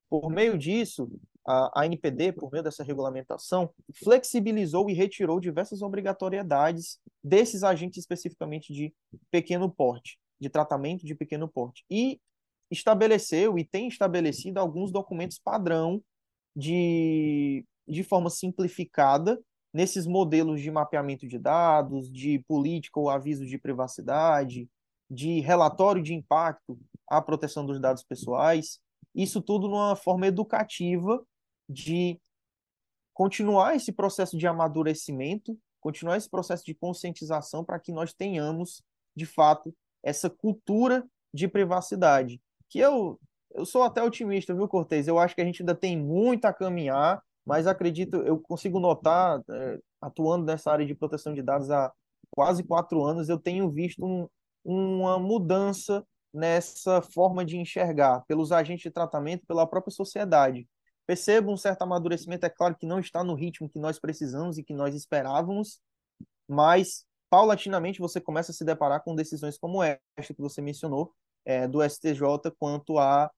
[0.08, 1.10] Por meio disso,
[1.46, 3.70] a, a NPD, por meio dessa regulamentação,
[4.04, 8.92] flexibilizou e retirou diversas obrigatoriedades desses agentes especificamente de
[9.30, 11.84] pequeno porte, de tratamento de pequeno porte.
[11.90, 12.20] E
[12.70, 16.02] estabeleceu e tem estabelecido alguns documentos padrão
[16.54, 19.40] de, de forma simplificada
[19.72, 24.68] nesses modelos de mapeamento de dados, de política ou aviso de privacidade,
[25.10, 26.78] de relatório de impacto
[27.08, 28.80] à proteção dos dados pessoais,
[29.14, 31.24] isso tudo numa forma educativa
[31.68, 32.20] de
[33.12, 38.82] continuar esse processo de amadurecimento, continuar esse processo de conscientização para que nós tenhamos,
[39.16, 42.40] de fato, essa cultura de privacidade.
[42.68, 43.20] Que eu,
[43.52, 45.08] eu sou até otimista, viu, Cortez?
[45.08, 49.42] Eu acho que a gente ainda tem muito a caminhar, mas acredito, eu consigo notar,
[49.50, 51.92] é, atuando nessa área de proteção de dados há
[52.30, 54.28] quase quatro anos, eu tenho visto um,
[54.64, 60.68] uma mudança nessa forma de enxergar pelos agentes de tratamento, pela própria sociedade.
[61.06, 64.62] Percebo um certo amadurecimento, é claro que não está no ritmo que nós precisamos e
[64.62, 65.80] que nós esperávamos,
[66.48, 71.12] mas paulatinamente você começa a se deparar com decisões como esta que você mencionou,
[71.44, 72.20] é, do STJ,
[72.58, 73.30] quanto à a,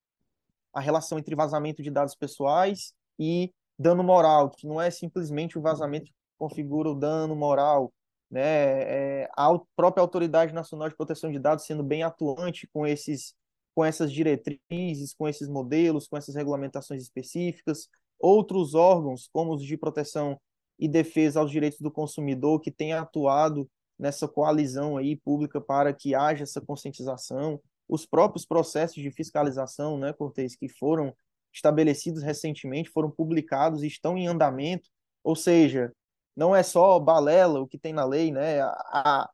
[0.73, 5.61] a relação entre vazamento de dados pessoais e dano moral, que não é simplesmente o
[5.61, 7.91] vazamento que configura o dano moral,
[8.29, 9.21] né?
[9.21, 13.35] É, a própria Autoridade Nacional de Proteção de Dados sendo bem atuante com esses
[13.75, 19.75] com essas diretrizes, com esses modelos, com essas regulamentações específicas, outros órgãos, como os de
[19.75, 20.39] proteção
[20.77, 26.13] e defesa aos direitos do consumidor, que têm atuado nessa coalizão aí pública para que
[26.13, 31.13] haja essa conscientização, os próprios processos de fiscalização, né, Cortez, que foram
[31.53, 34.89] estabelecidos recentemente, foram publicados e estão em andamento,
[35.23, 35.93] ou seja,
[36.35, 38.61] não é só balela o que tem na lei, né?
[38.61, 39.29] A,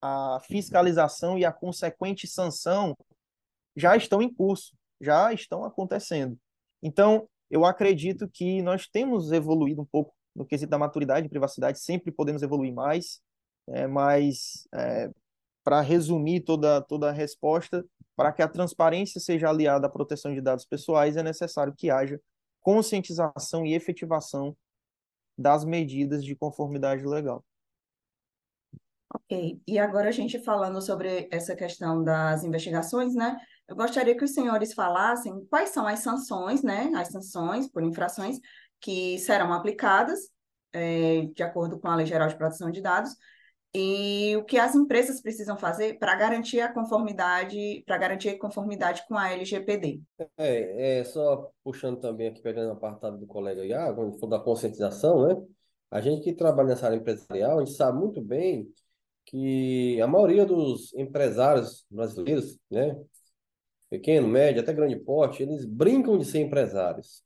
[0.00, 2.96] a fiscalização e a consequente sanção
[3.76, 6.38] já estão em curso, já estão acontecendo.
[6.82, 11.78] Então, eu acredito que nós temos evoluído um pouco no quesito da maturidade e privacidade,
[11.78, 13.20] sempre podemos evoluir mais,
[13.68, 15.10] é, mas é,
[15.62, 17.84] para resumir toda, toda a resposta,
[18.16, 22.20] para que a transparência seja aliada à proteção de dados pessoais, é necessário que haja
[22.60, 24.56] conscientização e efetivação
[25.36, 27.44] das medidas de conformidade legal.
[29.12, 33.36] Ok, e agora a gente falando sobre essa questão das investigações, né?
[33.68, 36.90] Eu gostaria que os senhores falassem quais são as sanções, né?
[36.96, 38.38] As sanções por infrações
[38.80, 40.18] que serão aplicadas
[40.72, 43.14] é, de acordo com a Lei Geral de Proteção de Dados
[43.74, 49.04] e o que as empresas precisam fazer para garantir a conformidade, para garantir a conformidade
[49.08, 50.00] com a LGPD.
[50.38, 55.26] É, é só puxando também aqui, pegando o apartado do colega Iago, quando da conscientização,
[55.26, 55.42] né?
[55.90, 58.72] A gente que trabalha nessa área empresarial, a gente sabe muito bem
[59.24, 62.96] que a maioria dos empresários brasileiros, né?
[63.90, 67.24] Pequeno, médio, até grande porte, eles brincam de ser empresários,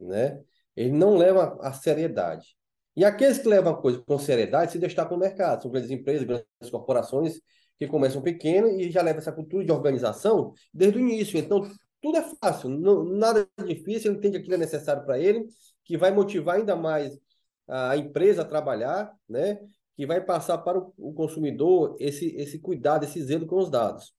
[0.00, 0.42] né?
[0.74, 2.56] Eles não levam a seriedade.
[2.96, 5.62] E aqueles que levam a coisa com seriedade se destacam no mercado.
[5.62, 7.40] São grandes empresas, grandes corporações
[7.78, 11.38] que começam pequeno e já levam essa cultura de organização desde o início.
[11.38, 11.68] Então,
[12.00, 15.46] tudo é fácil, não, nada é difícil, ele entende aquilo é necessário para ele,
[15.84, 17.18] que vai motivar ainda mais
[17.66, 19.58] a empresa a trabalhar, né?
[19.96, 24.14] que vai passar para o consumidor esse, esse cuidado, esse zelo com os dados.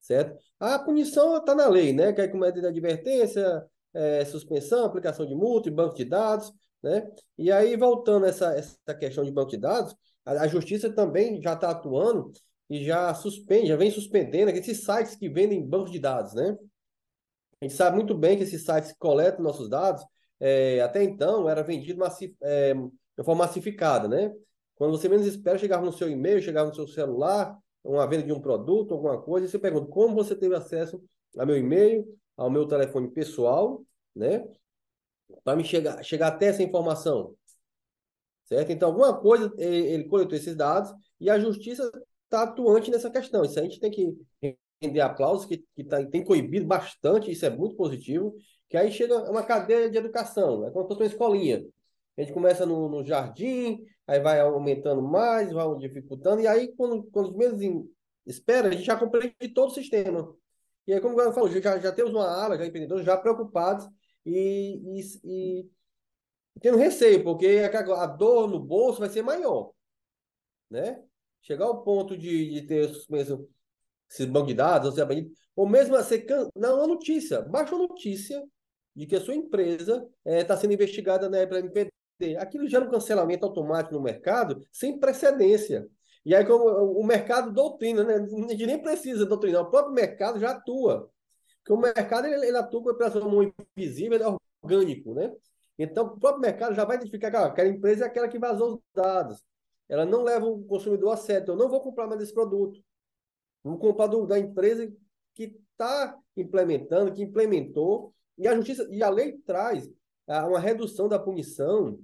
[0.00, 0.38] Certo?
[0.58, 2.12] A punição está na lei, né?
[2.12, 6.50] Que é como é de advertência, é, suspensão, aplicação de multa, banco de dados.
[6.82, 7.10] Né?
[7.36, 11.40] E aí, voltando a essa, essa questão de banco de dados, a, a justiça também
[11.42, 12.32] já está atuando
[12.68, 16.34] e já suspende, já vem suspendendo esses sites que vendem bancos de dados.
[16.34, 16.56] Né?
[17.60, 20.04] A gente sabe muito bem que esses sites que coletam nossos dados,
[20.38, 24.08] é, até então, era vendido massif, é, de forma massificada.
[24.08, 24.32] Né?
[24.76, 28.32] Quando você menos espera, chegava no seu e-mail, chegava no seu celular, uma venda de
[28.32, 31.02] um produto, alguma coisa, e você pergunta como você teve acesso
[31.36, 33.82] ao meu e-mail, ao meu telefone pessoal,
[34.14, 34.46] né?
[35.44, 37.34] Para me chegar, chegar até essa informação.
[38.44, 38.72] Certo?
[38.72, 41.90] Então, alguma coisa, ele, ele coletou esses dados e a justiça
[42.24, 43.44] está atuante nessa questão.
[43.44, 44.16] Isso a gente tem que
[44.82, 48.34] render aplausos, que, que tá, tem coibido bastante, isso é muito positivo,
[48.68, 51.64] que aí chega uma cadeia de educação, é como se fosse uma escolinha.
[52.16, 57.04] A gente começa no, no jardim, aí vai aumentando mais, vai dificultando, e aí, quando,
[57.10, 57.60] quando menos
[58.26, 60.34] espera, a gente já compreende todo o sistema.
[60.86, 63.88] E aí, como eu falo, já, já temos uma ala, já empreendedores, já preocupados
[64.24, 65.70] e, e, e
[66.60, 69.72] tendo receio, porque a dor no bolso vai ser maior,
[70.70, 71.02] né?
[71.42, 73.48] Chegar ao ponto de, de ter mesmo
[74.10, 74.96] esses bancos de dados,
[75.56, 78.42] ou, mesmo você não uma notícia, baixa notícia
[78.94, 81.90] de que a sua empresa está é, tá sendo investigada né, pela NPD.
[82.38, 85.88] Aquilo gera um cancelamento automático no mercado sem precedência.
[86.24, 88.16] E aí, como o mercado doutrina, né?
[88.16, 91.10] A gente nem precisa doutrinar, o próprio mercado já atua.
[91.70, 95.32] Porque o mercado ele, ele atua com a operação invisível, ele é orgânico, né?
[95.78, 98.74] Então, o próprio mercado já vai identificar que ah, aquela empresa é aquela que vazou
[98.74, 99.40] os dados.
[99.88, 101.44] Ela não leva o consumidor a sério.
[101.44, 102.82] Então, eu não vou comprar mais esse produto.
[103.62, 104.92] Vou comprar do, da empresa
[105.32, 108.12] que está implementando, que implementou.
[108.36, 109.88] E a justiça e a lei traz
[110.26, 112.00] ah, uma redução da punição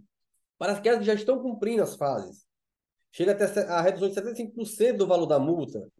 [0.58, 2.46] para aquelas que já estão cumprindo as fases.
[3.10, 5.90] Chega até a redução de 75% do valor da multa,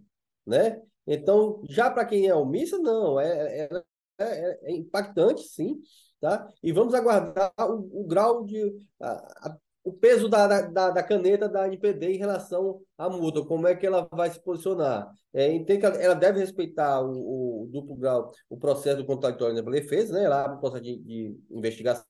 [0.46, 0.80] né?
[1.06, 3.82] Então, já para quem é omissa, não, é, é,
[4.18, 5.80] é, é, impactante, sim,
[6.20, 6.48] tá?
[6.62, 8.76] E vamos aguardar o, o grau de...
[9.00, 13.68] A, a, o peso da, da, da, caneta da NPD em relação à multa, como
[13.68, 15.08] é que ela vai se posicionar.
[15.32, 20.12] É, que ela deve respeitar o, o duplo grau, o processo do contraditório da defesa,
[20.12, 20.24] né?
[20.24, 22.04] Ela abre o processo de, de investigação,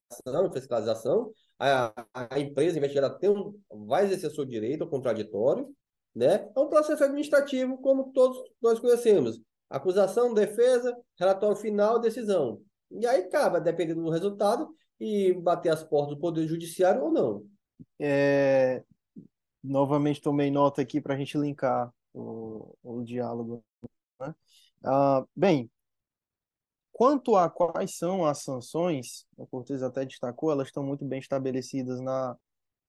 [0.54, 5.68] fiscalização, a, a empresa investigada tem um, vai exercer seu direito ao contraditório,
[6.16, 6.50] né?
[6.56, 9.38] É um processo administrativo como todos nós conhecemos.
[9.68, 12.62] Acusação, defesa, relatório final, decisão.
[12.90, 17.44] E aí cabe, dependendo do resultado, e bater as portas do Poder Judiciário ou não.
[18.00, 18.82] É,
[19.62, 23.62] novamente tomei nota aqui para a gente linkar o, o diálogo.
[24.18, 24.34] Né?
[24.82, 25.70] Ah, bem,
[26.98, 32.00] Quanto a quais são as sanções, o Cortes até destacou, elas estão muito bem estabelecidas
[32.00, 32.34] na,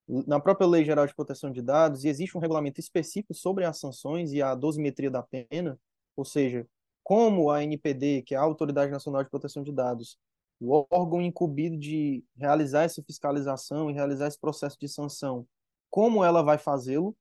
[0.08, 3.80] na própria Lei Geral de Proteção de Dados e existe um regulamento específico sobre as
[3.80, 5.78] sanções e a dosimetria da pena,
[6.16, 6.66] ou seja,
[7.04, 10.18] como a NPD, que é a Autoridade Nacional de Proteção de Dados,
[10.60, 15.46] o órgão incumbido de realizar essa fiscalização e realizar esse processo de sanção,
[15.90, 17.16] como ela vai fazê-lo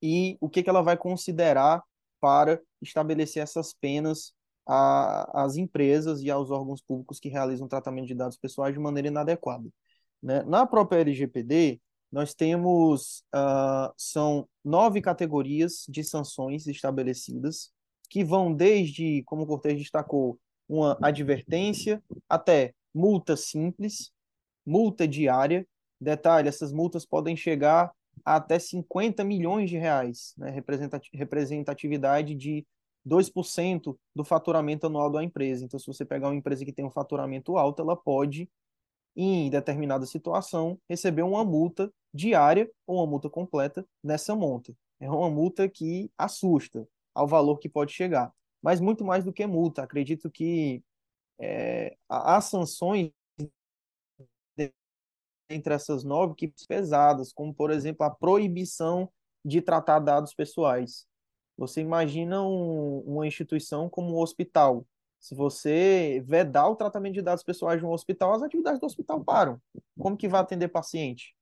[0.00, 1.82] e o que, que ela vai considerar
[2.20, 4.34] para estabelecer essas penas
[4.66, 9.68] às empresas e aos órgãos públicos que realizam tratamento de dados pessoais de maneira inadequada.
[10.22, 10.42] Né?
[10.44, 11.80] Na própria LGPD,
[12.12, 17.72] nós temos, uh, são nove categorias de sanções estabelecidas,
[18.10, 24.12] que vão desde, como o Cortez destacou, uma advertência até multa simples,
[24.64, 25.66] multa diária.
[25.98, 27.90] Detalhe, essas multas podem chegar
[28.24, 30.50] a até 50 milhões de reais, né?
[31.14, 32.66] representatividade de
[33.06, 35.64] 2% do faturamento anual da empresa.
[35.64, 38.48] Então, se você pegar uma empresa que tem um faturamento alto, ela pode,
[39.16, 44.74] em determinada situação, receber uma multa diária ou uma multa completa nessa monta.
[45.00, 48.32] É uma multa que assusta ao valor que pode chegar.
[48.62, 49.82] Mas muito mais do que multa.
[49.82, 50.82] Acredito que
[51.38, 53.10] é, as sanções
[55.50, 59.10] entre essas nove que pesadas, como por exemplo a proibição
[59.44, 61.06] de tratar dados pessoais.
[61.56, 64.86] Você imagina um, uma instituição como um hospital.
[65.22, 69.22] Se você vedar o tratamento de dados pessoais de um hospital, as atividades do hospital
[69.22, 69.62] param.
[69.96, 71.36] Como que vai atender paciente?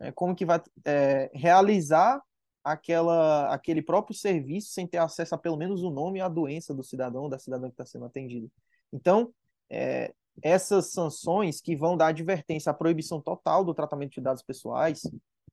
[0.00, 2.22] É, como que vai é, realizar
[2.64, 6.72] aquela, aquele próprio serviço sem ter acesso a pelo menos o nome e a doença
[6.72, 8.50] do cidadão, da cidadã que está sendo atendido?
[8.90, 9.30] Então,
[9.68, 15.02] é, essas sanções que vão dar advertência à proibição total do tratamento de dados pessoais,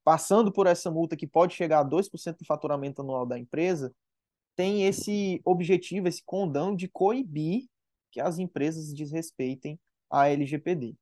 [0.06, 3.94] passando por essa multa que pode chegar a 2% do faturamento anual da empresa,
[4.56, 7.68] tem esse objetivo, esse condão de coibir
[8.14, 10.96] que as empresas desrespeitem a LGPD.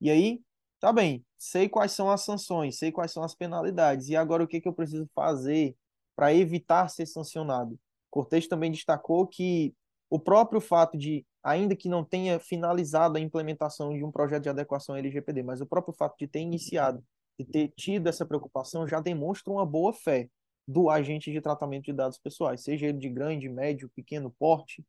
[0.00, 0.42] E aí,
[0.80, 4.48] tá bem, sei quais são as sanções, sei quais são as penalidades, e agora o
[4.48, 5.76] que, que eu preciso fazer
[6.16, 7.78] para evitar ser sancionado?
[8.10, 9.72] Cortez também destacou que
[10.10, 14.48] o próprio fato de, ainda que não tenha finalizado a implementação de um projeto de
[14.48, 17.02] adequação LGPD, mas o próprio fato de ter iniciado,
[17.38, 20.28] de ter tido essa preocupação, já demonstra uma boa fé
[20.66, 24.84] do agente de tratamento de dados pessoais, seja ele de grande, médio, pequeno porte,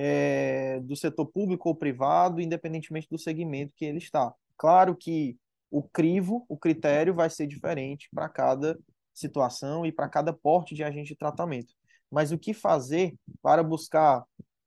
[0.00, 4.32] é, do setor público ou privado, independentemente do segmento que ele está.
[4.56, 5.36] Claro que
[5.68, 8.78] o crivo, o critério vai ser diferente para cada
[9.12, 11.74] situação e para cada porte de agente de tratamento.
[12.08, 14.24] Mas o que fazer para buscar,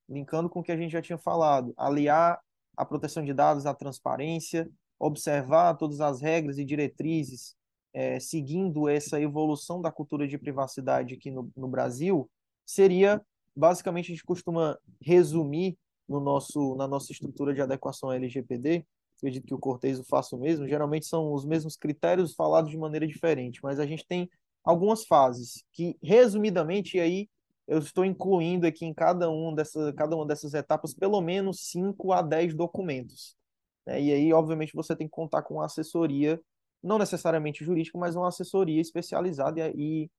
[0.10, 2.38] linkando com o que a gente já tinha falado, aliar
[2.76, 7.56] a proteção de dados à transparência, observar todas as regras e diretrizes
[7.94, 12.30] é, seguindo essa evolução da cultura de privacidade aqui no, no Brasil,
[12.66, 13.22] seria,
[13.56, 18.86] basicamente, a gente costuma resumir no nosso, na nossa estrutura de adequação LGPD,
[19.18, 22.78] acredito que o Cortez o faça o mesmo, geralmente são os mesmos critérios falados de
[22.78, 24.30] maneira diferente, mas a gente tem
[24.64, 27.30] algumas fases que, resumidamente, aí
[27.68, 32.12] eu estou incluindo aqui em cada, um dessa, cada uma dessas etapas pelo menos 5
[32.12, 33.38] a 10 documentos.
[33.86, 34.02] Né?
[34.02, 36.42] E aí, obviamente, você tem que contar com assessoria
[36.84, 40.12] não necessariamente jurídico, mas uma assessoria especializada e, e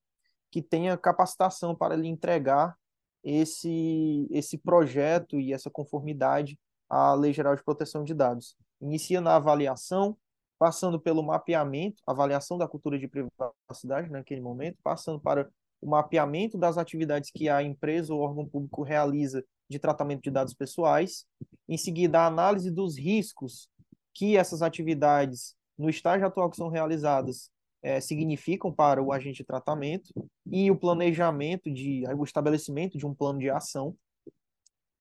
[0.51, 2.77] que tenha capacitação para lhe entregar
[3.23, 6.59] esse, esse projeto e essa conformidade
[6.89, 8.57] à Lei Geral de Proteção de Dados.
[8.81, 10.17] Inicia na avaliação,
[10.59, 15.49] passando pelo mapeamento, avaliação da cultura de privacidade naquele momento, passando para
[15.81, 20.55] o mapeamento das atividades que a empresa ou órgão público realiza de tratamento de dados
[20.55, 21.25] pessoais,
[21.69, 23.69] em seguida a análise dos riscos
[24.15, 27.51] que essas atividades no estágio atual que são realizadas
[27.83, 30.13] é, significam para o agente de tratamento
[30.47, 33.97] e o planejamento de o estabelecimento de um plano de ação.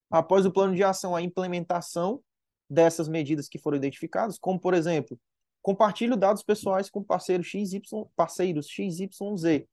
[0.10, 2.22] Após o plano de ação, a implementação
[2.70, 5.18] dessas medidas que foram identificadas, como por exemplo,
[5.62, 7.82] compartilhe dados pessoais com parceiros XY,
[8.16, 9.66] parceiros XYZ.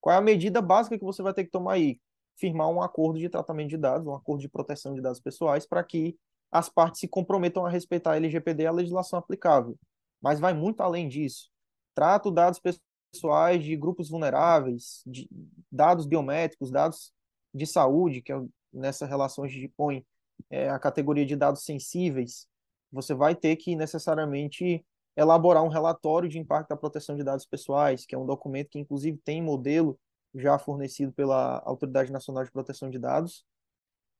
[0.00, 2.00] Qual é a medida básica que você vai ter que tomar aí?
[2.36, 5.82] Firmar um acordo de tratamento de dados, um acordo de proteção de dados pessoais, para
[5.82, 6.16] que
[6.52, 9.76] as partes se comprometam a respeitar a LGPD e a legislação aplicável.
[10.22, 11.53] Mas vai muito além disso.
[11.94, 15.28] Trato dados pessoais de grupos vulneráveis, de
[15.70, 17.12] dados biométricos, dados
[17.54, 18.42] de saúde, que é
[18.72, 20.04] nessa relação a gente põe
[20.50, 22.48] é, a categoria de dados sensíveis.
[22.90, 24.84] Você vai ter que necessariamente
[25.16, 28.78] elaborar um relatório de impacto da proteção de dados pessoais, que é um documento que,
[28.78, 29.98] inclusive, tem modelo
[30.34, 33.44] já fornecido pela Autoridade Nacional de Proteção de Dados,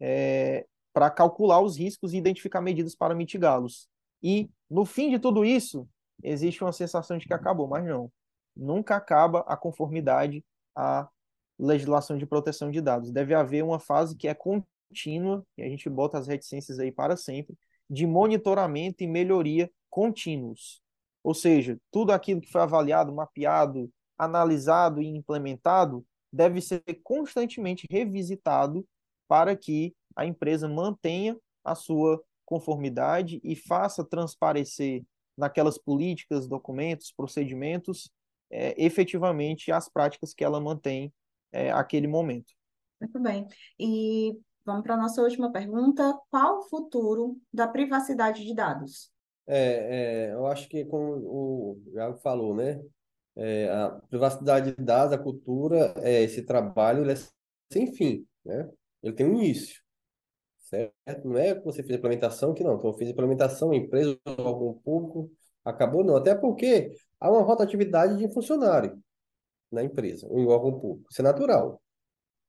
[0.01, 3.89] é, para calcular os riscos e identificar medidas para mitigá-los.
[4.22, 5.89] E, no fim de tudo isso,
[6.23, 8.11] existe uma sensação de que acabou, mas não.
[8.57, 10.45] Nunca acaba a conformidade
[10.75, 11.09] à
[11.59, 13.11] legislação de proteção de dados.
[13.11, 17.17] Deve haver uma fase que é contínua, e a gente bota as reticências aí para
[17.17, 17.57] sempre,
[17.89, 20.83] de monitoramento e melhoria contínuos.
[21.23, 28.87] Ou seja, tudo aquilo que foi avaliado, mapeado, analisado e implementado deve ser constantemente revisitado
[29.29, 35.03] para que a empresa mantenha a sua conformidade e faça transparecer
[35.37, 38.11] naquelas políticas, documentos, procedimentos,
[38.51, 41.12] é, efetivamente as práticas que ela mantém
[41.53, 42.53] é, aquele momento.
[43.01, 43.47] Muito bem.
[43.78, 46.18] E vamos para a nossa última pergunta.
[46.30, 49.11] Qual o futuro da privacidade de dados?
[49.47, 52.82] É, é, eu acho que, como o Iago falou, né?
[53.37, 57.16] É, a privacidade de dados, a cultura, é, esse trabalho ele é
[57.70, 58.70] sem fim, né?
[59.03, 59.82] Ele tem um início,
[60.65, 61.29] certo?
[61.29, 65.31] Não é que você fez implementação que não, então eu fiz implementação, empresa, algum público,
[65.65, 66.17] acabou não.
[66.17, 68.99] Até porque há uma rotatividade de funcionário
[69.71, 71.09] na empresa, em órgão público.
[71.11, 71.81] Isso é natural,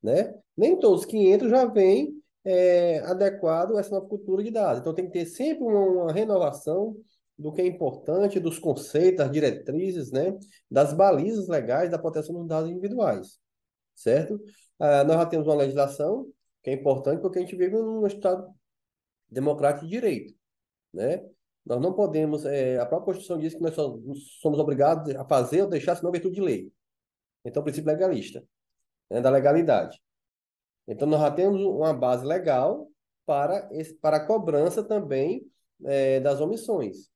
[0.02, 0.34] né?
[0.56, 2.14] Nem todos que entram já vêm
[2.46, 4.80] é, adequado a essa nova cultura de dados.
[4.80, 6.96] Então, tem que ter sempre uma, uma renovação
[7.38, 10.38] do que é importante, dos conceitos, das diretrizes, né,
[10.72, 13.40] das balizas legais da proteção dos dados individuais,
[13.94, 14.40] certo?
[14.80, 16.28] Ah, nós já temos uma legislação
[16.66, 18.52] que é importante porque a gente vive num Estado
[19.30, 20.34] democrático de direito,
[20.92, 21.24] né?
[21.64, 23.76] Nós não podemos, é, a própria Constituição diz que nós
[24.42, 26.74] somos obrigados a fazer ou deixar, senão virtude de lei.
[27.44, 28.44] Então, o princípio legalista,
[29.12, 30.02] né, da legalidade.
[30.88, 32.90] Então, nós já temos uma base legal
[33.28, 35.46] para, esse, para a cobrança também
[35.84, 37.12] é, das omissões,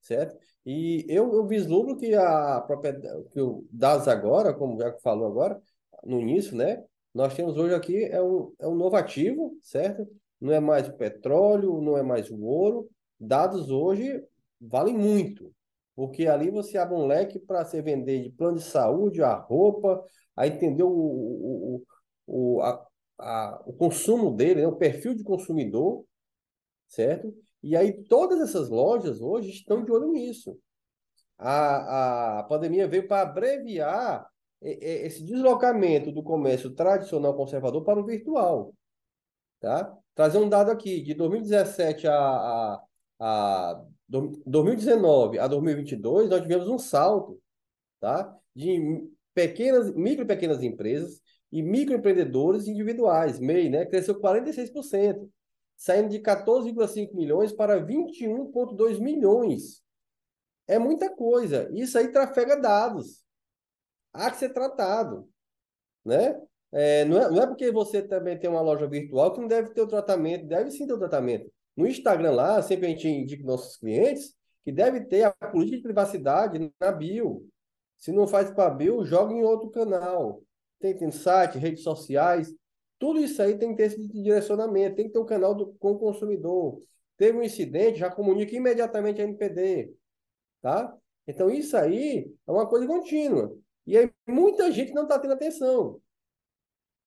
[0.00, 0.34] certo?
[0.64, 2.98] E eu, eu vislumbro que a própria
[3.32, 5.60] que o DAS agora, como Jaco falou agora,
[6.04, 6.82] no início, né?
[7.14, 10.06] Nós temos hoje aqui é um, é um novo ativo, certo?
[10.40, 12.88] Não é mais o petróleo, não é mais o ouro.
[13.18, 14.22] Dados hoje
[14.60, 15.52] valem muito,
[15.96, 20.04] porque ali você abre um leque para você vender de plano de saúde, a roupa,
[20.36, 21.82] aí entendeu o,
[22.26, 22.86] o, o, a,
[23.18, 26.04] a, o consumo dele, né, o perfil de consumidor,
[26.86, 27.34] certo?
[27.62, 30.56] E aí todas essas lojas hoje estão de olho nisso.
[31.36, 34.28] A, a pandemia veio para abreviar
[34.60, 38.74] esse deslocamento do comércio tradicional conservador para o virtual.
[39.60, 39.96] Tá?
[40.14, 42.84] Trazer um dado aqui, de 2017 a, a,
[43.20, 47.40] a 2019 a 2022, nós tivemos um salto
[48.00, 48.36] tá?
[48.54, 55.28] de pequenas, micro e pequenas empresas e microempreendedores individuais, MEI, né, cresceu 46%,
[55.76, 59.82] saindo de 14,5 milhões para 21,2 milhões.
[60.66, 61.70] É muita coisa.
[61.72, 63.24] Isso aí trafega dados.
[64.12, 65.28] Há que ser tratado.
[66.04, 66.40] Né?
[66.72, 69.70] É, não, é, não é porque você também tem uma loja virtual que não deve
[69.70, 71.50] ter o tratamento, deve sim ter o tratamento.
[71.76, 74.34] No Instagram lá, sempre a gente indica nossos clientes
[74.64, 77.48] que deve ter a política de privacidade na bio.
[77.96, 80.42] Se não faz para bio, joga em outro canal
[80.78, 82.54] tem, tem site, redes sociais,
[82.98, 85.92] tudo isso aí tem que ter esse direcionamento, tem que ter um canal do, com
[85.92, 86.80] o consumidor.
[87.16, 89.92] Teve um incidente, já comunica imediatamente a NPD,
[90.60, 90.96] tá?
[91.26, 93.56] Então isso aí é uma coisa contínua.
[93.88, 95.98] E aí muita gente não está tendo atenção,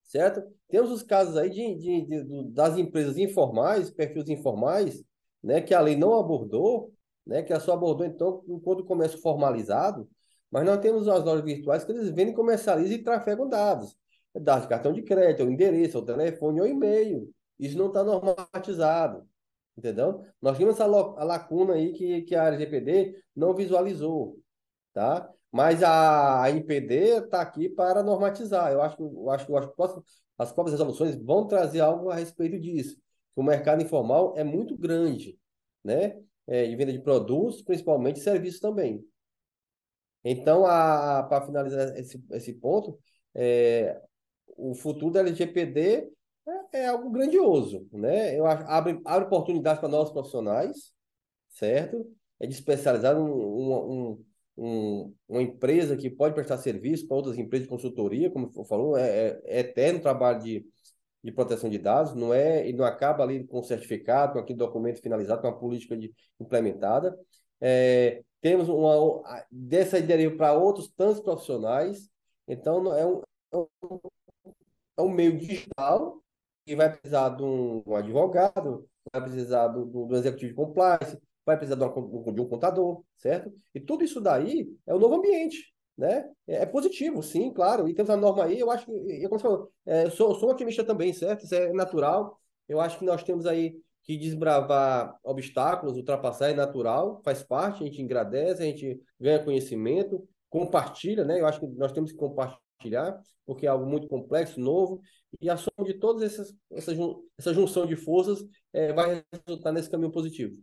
[0.01, 0.41] certo?
[0.67, 5.03] Temos os casos aí de, de, de, das empresas informais, perfis informais,
[5.43, 6.91] né, que a lei não abordou,
[7.23, 10.09] né, que a só abordou então enquanto comércio formalizado,
[10.49, 13.95] mas nós temos as lojas virtuais que eles vendem, comercializam e trafegam dados.
[14.33, 17.31] Dados de cartão de crédito, o endereço, o telefone ou e-mail.
[17.59, 19.29] Isso não está normatizado.
[19.77, 20.25] Entendeu?
[20.41, 24.39] Nós temos essa lacuna aí que, que a LGPD não visualizou.
[24.93, 25.29] Tá?
[25.51, 28.71] Mas a, a IPD está aqui para normatizar.
[28.71, 32.59] Eu acho, eu acho, eu acho que as próprias resoluções vão trazer algo a respeito
[32.59, 32.97] disso.
[33.35, 35.37] O mercado informal é muito grande,
[35.83, 36.21] né?
[36.47, 39.05] é, de venda de produtos, principalmente serviços também.
[40.23, 42.99] Então, para finalizar esse, esse ponto,
[43.33, 43.99] é,
[44.57, 46.11] o futuro da LGPD
[46.73, 48.37] é, é, algo grandioso, né?
[48.37, 50.91] Eu acho, abre, abre oportunidades para novos profissionais,
[51.49, 52.05] certo?
[52.39, 54.25] É de especializar um, um, um,
[55.27, 59.41] uma empresa que pode prestar serviço para outras empresas de consultoria, como falou, é, é,
[59.45, 60.65] é eterno trabalho de,
[61.23, 65.01] de proteção de dados, não é e não acaba ali com certificado, com aquele documento
[65.01, 67.17] finalizado, com a política de, implementada.
[67.59, 72.09] É, temos uma dessa ideia para outros tantos profissionais.
[72.47, 73.21] Então é um,
[74.97, 76.21] é um meio digital
[76.65, 81.57] que vai precisar de um, um advogado, vai precisar do, do executivo de compliance, vai
[81.57, 83.51] precisar de, uma, de um contador, certo?
[83.73, 86.29] E tudo isso daí é o novo ambiente, né?
[86.47, 87.87] É, é positivo, sim, claro.
[87.87, 90.49] E temos a norma aí, eu acho que, eu, como falou, é, eu sou, sou
[90.49, 91.45] um otimista também, certo?
[91.45, 92.39] Isso é natural.
[92.67, 97.85] Eu acho que nós temos aí que desbravar obstáculos, ultrapassar é natural, faz parte, a
[97.85, 101.39] gente agradece, a gente ganha conhecimento, compartilha, né?
[101.39, 105.01] Eu acho que nós temos que compartilhar, porque é algo muito complexo, novo,
[105.39, 106.91] e a soma de todas essas, essa,
[107.37, 110.57] essa junção de forças é, vai resultar nesse caminho positivo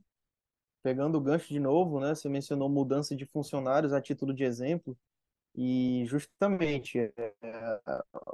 [0.89, 2.15] pegando o gancho de novo, né?
[2.15, 4.97] Você mencionou mudança de funcionários a título de exemplo,
[5.55, 7.35] e justamente é,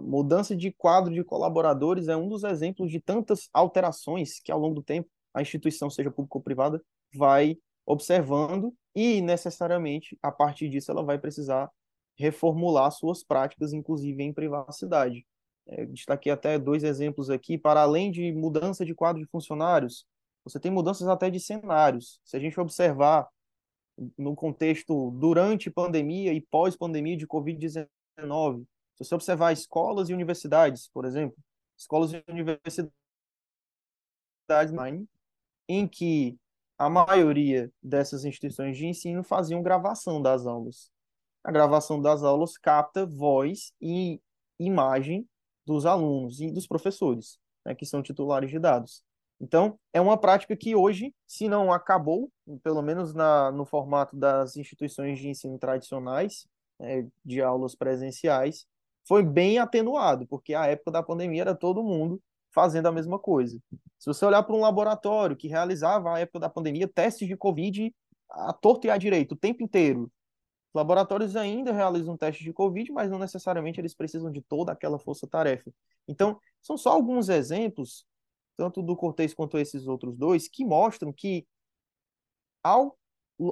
[0.01, 4.77] mudança de quadro de colaboradores é um dos exemplos de tantas alterações que ao longo
[4.77, 6.81] do tempo a instituição, seja pública ou privada,
[7.13, 11.69] vai observando e necessariamente a partir disso ela vai precisar
[12.17, 15.27] reformular suas práticas, inclusive em privacidade.
[15.67, 20.07] É, destaquei até dois exemplos aqui, para além de mudança de quadro de funcionários,
[20.45, 22.21] você tem mudanças até de cenários.
[22.25, 23.29] Se a gente observar
[24.19, 28.65] no contexto durante pandemia e pós-pandemia de Covid-19,
[28.95, 31.37] se você observar escolas e universidades, por exemplo,
[31.77, 32.85] escolas e universidades
[35.69, 36.39] em que
[36.77, 40.91] a maioria dessas instituições de ensino faziam gravação das aulas.
[41.43, 44.21] A gravação das aulas capta voz e
[44.59, 45.27] imagem
[45.65, 49.03] dos alunos e dos professores, né, que são titulares de dados.
[49.45, 52.33] Então, é uma prática que hoje, se não acabou,
[52.63, 56.47] pelo menos na, no formato das instituições de ensino tradicionais,
[56.81, 58.67] é, de aulas presenciais,
[59.07, 62.23] foi bem atenuado, porque a época da pandemia era todo mundo
[62.55, 63.61] fazendo a mesma coisa.
[63.99, 67.95] Se você olhar para um laboratório que realizava, à época da pandemia, testes de Covid
[68.31, 70.11] à torto e à direito, o tempo inteiro,
[70.73, 75.71] laboratórios ainda realizam testes de Covid, mas não necessariamente eles precisam de toda aquela força-tarefa.
[76.09, 78.07] Então, são só alguns exemplos
[78.57, 81.47] tanto do Cortez quanto esses outros dois, que mostram que
[82.63, 82.97] ao,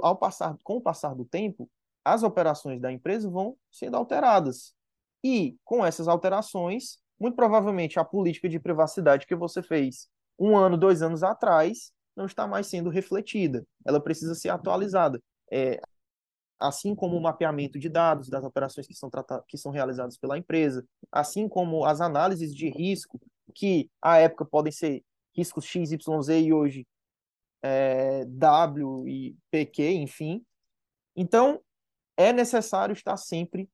[0.02, 1.70] ao passar, com o passar do tempo,
[2.04, 4.74] as operações da empresa vão sendo alteradas.
[5.22, 10.76] E com essas alterações, muito provavelmente a política de privacidade que você fez um ano,
[10.76, 13.64] dois anos atrás, não está mais sendo refletida.
[13.86, 15.22] Ela precisa ser atualizada.
[15.50, 15.80] É,
[16.58, 19.10] assim como o mapeamento de dados das operações que são,
[19.48, 23.20] que são realizadas pela empresa, assim como as análises de risco
[23.52, 26.86] que à época podem ser riscos X, Y, Z e hoje
[27.62, 30.44] é, W e PQ, enfim.
[31.14, 31.60] Então,
[32.16, 33.68] é necessário estar sempre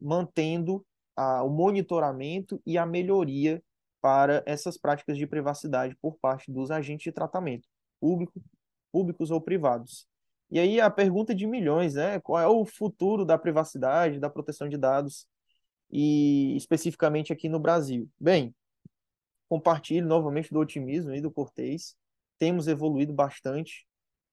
[0.00, 0.84] mantendo
[1.16, 3.62] a, o monitoramento e a melhoria
[4.00, 7.66] para essas práticas de privacidade por parte dos agentes de tratamento,
[8.00, 8.40] público,
[8.92, 10.06] públicos ou privados.
[10.50, 12.20] E aí a pergunta de milhões, né?
[12.20, 15.26] Qual é o futuro da privacidade, da proteção de dados
[15.90, 18.08] e especificamente aqui no Brasil?
[18.18, 18.54] Bem,
[19.48, 21.96] compartilho novamente do otimismo e do Cortez.
[22.38, 23.86] Temos evoluído bastante.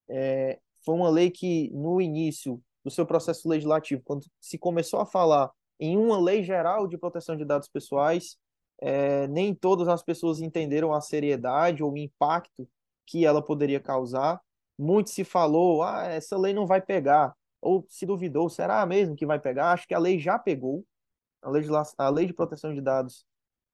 [0.08, 5.06] É, foi uma lei que, no início do seu processo legislativo, quando se começou a
[5.06, 8.38] falar em uma lei geral de proteção de dados pessoais,
[8.80, 12.68] é, nem todas as pessoas entenderam a seriedade ou o impacto
[13.06, 14.40] que ela poderia causar.
[14.78, 19.26] Muito se falou, ah, essa lei não vai pegar, ou se duvidou, será mesmo que
[19.26, 19.72] vai pegar?
[19.72, 20.86] Acho que a lei já pegou.
[21.42, 21.50] A,
[22.06, 23.26] a lei de proteção de dados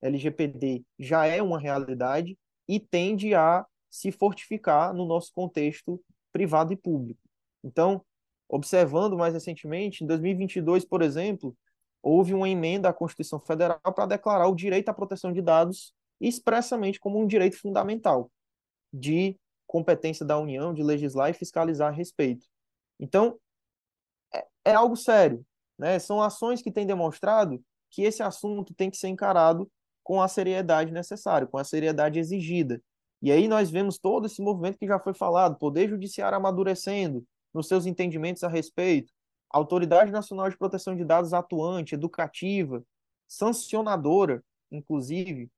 [0.01, 2.37] LGPD já é uma realidade
[2.67, 7.19] e tende a se fortificar no nosso contexto privado e público.
[7.63, 8.03] Então,
[8.47, 11.55] observando mais recentemente, em 2022, por exemplo,
[12.01, 16.99] houve uma emenda à Constituição Federal para declarar o direito à proteção de dados expressamente
[16.99, 18.31] como um direito fundamental
[18.93, 22.45] de competência da União de legislar e fiscalizar a respeito.
[22.99, 23.39] Então,
[24.33, 25.45] é, é algo sério.
[25.77, 25.97] Né?
[25.97, 29.69] São ações que têm demonstrado que esse assunto tem que ser encarado
[30.03, 32.81] com a seriedade necessária, com a seriedade exigida.
[33.21, 37.67] E aí nós vemos todo esse movimento que já foi falado, Poder Judiciário amadurecendo nos
[37.67, 39.11] seus entendimentos a respeito,
[39.49, 42.83] Autoridade Nacional de Proteção de Dados atuante, educativa,
[43.27, 45.51] sancionadora, inclusive.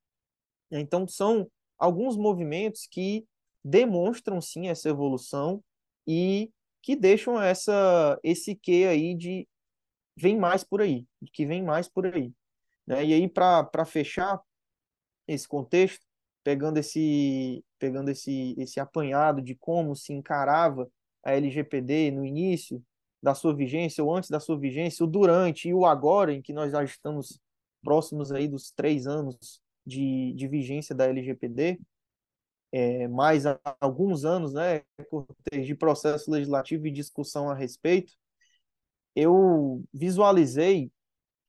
[0.72, 3.26] Então, são alguns movimentos que
[3.64, 5.64] demonstram sim essa evolução
[6.08, 9.48] e que deixam essa esse quê aí de
[10.18, 12.34] vem mais por aí, que vem mais por aí.
[12.88, 13.06] Né?
[13.06, 14.42] E aí, para fechar
[15.28, 16.06] esse contexto,
[16.44, 20.90] pegando esse, pegando esse, esse apanhado de como se encarava
[21.24, 22.84] a LGPD no início
[23.22, 26.52] da sua vigência, ou antes da sua vigência, o durante e o agora, em que
[26.52, 27.40] nós já estamos
[27.82, 31.80] próximos aí dos três anos de, de vigência da LGPD,
[32.72, 33.44] é, mais
[33.80, 34.82] alguns anos né,
[35.52, 38.14] de processo legislativo e discussão a respeito,
[39.16, 40.92] eu visualizei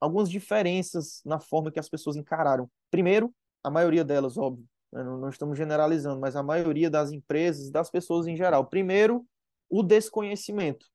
[0.04, 2.70] algumas diferenças na forma que as pessoas encararam.
[2.90, 7.70] Primeiro, a maioria delas, óbvio, né, não, não estamos generalizando, mas a maioria das empresas,
[7.70, 8.66] das pessoas em geral.
[8.66, 9.26] Primeiro,
[9.68, 10.86] o desconhecimento,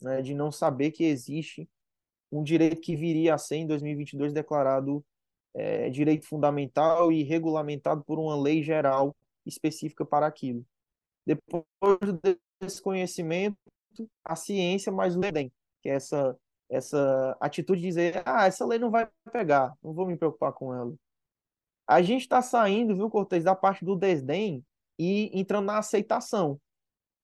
[0.00, 1.68] né, de não saber que existe
[2.30, 5.04] um direito que viria a ser, em 2022, declarado
[5.52, 9.14] é, direito fundamental e regulamentado por uma lei geral
[9.44, 10.64] específica para aquilo.
[11.26, 11.64] Depois
[12.00, 13.58] do desconhecimento,
[14.24, 15.52] a ciência mais o EDEM,
[15.82, 16.38] que é essa,
[16.70, 20.72] essa atitude de dizer, ah, essa lei não vai pegar, não vou me preocupar com
[20.72, 20.94] ela.
[21.86, 24.64] A gente está saindo, viu, Cortez, da parte do desdém
[24.96, 26.60] e entrando na aceitação.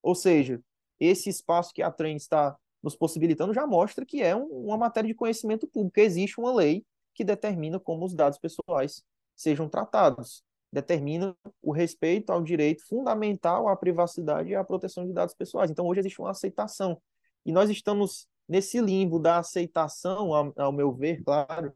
[0.02, 0.60] Ou seja,
[0.98, 5.08] esse espaço que a Trend está nos possibilitando já mostra que é um, uma matéria
[5.08, 6.00] de conhecimento público.
[6.00, 6.84] Existe uma lei
[7.14, 9.04] que determina como os dados pessoais
[9.36, 10.42] sejam tratados.
[10.72, 15.70] Determina o respeito ao direito fundamental à privacidade e à proteção de dados pessoais.
[15.70, 17.00] Então, hoje existe uma aceitação.
[17.44, 21.72] E nós estamos nesse limbo da aceitação, ao, ao meu ver, claro,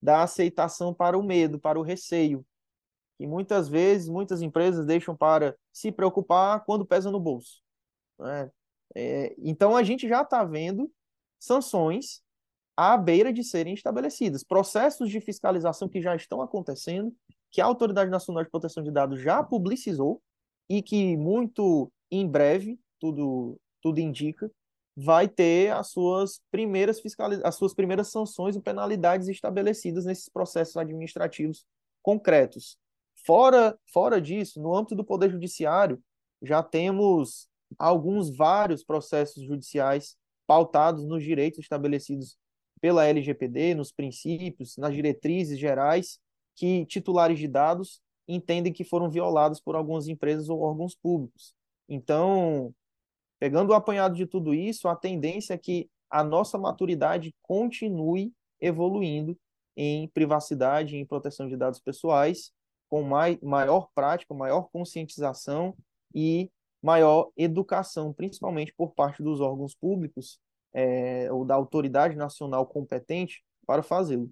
[0.00, 2.44] da aceitação para o medo, para o receio,
[3.18, 7.60] que muitas vezes muitas empresas deixam para se preocupar quando pesa no bolso.
[8.18, 8.50] Né?
[8.94, 10.90] É, então a gente já está vendo
[11.38, 12.22] sanções
[12.76, 17.14] à beira de serem estabelecidas, processos de fiscalização que já estão acontecendo,
[17.50, 20.22] que a Autoridade Nacional de Proteção de Dados já publicizou
[20.68, 24.50] e que muito em breve, tudo, tudo indica,
[24.96, 27.40] vai ter as suas primeiras fiscaliz...
[27.42, 31.64] as suas primeiras sanções e penalidades estabelecidas nesses processos administrativos
[32.02, 32.78] concretos.
[33.24, 36.02] Fora, fora disso, no âmbito do Poder Judiciário,
[36.42, 40.16] já temos alguns vários processos judiciais
[40.46, 42.36] pautados nos direitos estabelecidos
[42.80, 46.18] pela LGPD, nos princípios, nas diretrizes gerais,
[46.56, 51.54] que titulares de dados entendem que foram violados por algumas empresas ou órgãos públicos.
[51.88, 52.74] Então,
[53.40, 59.36] Pegando o apanhado de tudo isso, a tendência é que a nossa maturidade continue evoluindo
[59.74, 62.52] em privacidade, em proteção de dados pessoais,
[62.86, 65.74] com mai, maior prática, maior conscientização
[66.14, 66.50] e
[66.82, 70.38] maior educação, principalmente por parte dos órgãos públicos
[70.74, 74.30] é, ou da autoridade nacional competente para fazê-lo.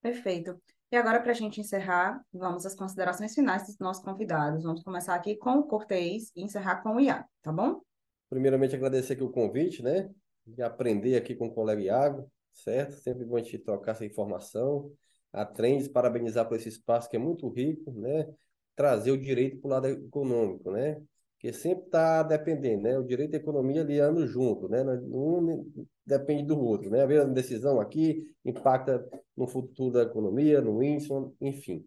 [0.00, 0.60] Perfeito.
[0.92, 4.62] E agora, para a gente encerrar, vamos às considerações finais dos nossos convidados.
[4.62, 7.80] Vamos começar aqui com o Cortez e encerrar com o Iago, tá bom?
[8.28, 10.10] Primeiramente, agradecer aqui o convite, né?
[10.46, 12.92] De aprender aqui com o colega Iago, certo?
[12.96, 14.92] Sempre bom a gente trocar essa informação.
[15.32, 18.28] A Trends, parabenizar por esse espaço que é muito rico, né?
[18.76, 21.00] Trazer o direito para o lado econômico, né?
[21.42, 22.96] Porque sempre está dependendo, né?
[22.96, 24.80] O direito e a economia ali andam junto, né?
[25.12, 25.68] Um
[26.06, 27.02] depende do outro, né?
[27.02, 29.04] A decisão aqui impacta
[29.36, 31.08] no futuro da economia, no índice,
[31.40, 31.84] enfim.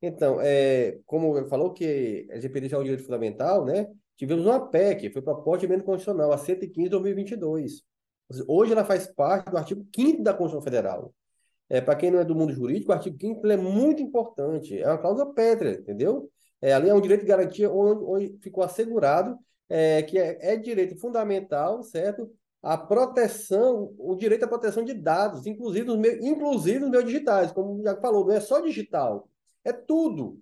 [0.00, 3.88] Então, é, como falou que a LGPD já é um direito fundamental, né?
[4.16, 7.82] Tivemos uma PEC, foi proposta de emenda constitucional, a 115 de 2022.
[8.46, 11.12] Hoje ela faz parte do artigo 5 da Constituição Federal.
[11.68, 14.80] É, Para quem não é do mundo jurídico, o artigo 5 é muito importante.
[14.80, 16.30] É uma cláusula pétrea, entendeu?
[16.62, 19.36] É, ali é um direito de garantia onde, onde ficou assegurado
[19.68, 22.30] é, que é, é, direito fundamental, certo?
[22.62, 27.82] A proteção, o direito à proteção de dados, inclusive os meus, inclusive meus digitais, como
[27.82, 29.28] já falou, não é só digital,
[29.64, 30.40] é tudo.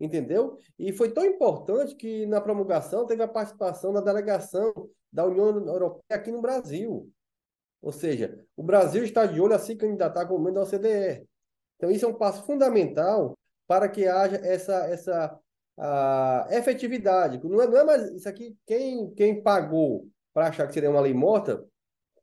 [0.00, 0.58] Entendeu?
[0.78, 4.72] E foi tão importante que na promulgação teve a participação da delegação
[5.12, 7.10] da União Europeia aqui no Brasil.
[7.82, 11.28] Ou seja, o Brasil está de olho a se candidatar como membro da OCDE.
[11.76, 13.36] Então, isso é um passo fundamental
[13.68, 15.38] para que haja essa, essa
[15.76, 17.40] a efetividade.
[17.44, 21.00] Não é, não é mais isso aqui, quem, quem pagou para achar que seria uma
[21.00, 21.64] lei morta,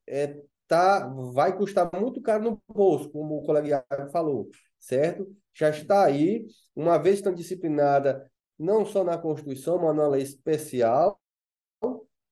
[0.08, 5.28] é, tá, vai custar muito caro no bolso, como o colega Iago falou, certo?
[5.54, 11.20] Já está aí, uma vez tão disciplinada, não só na Constituição, mas na lei especial,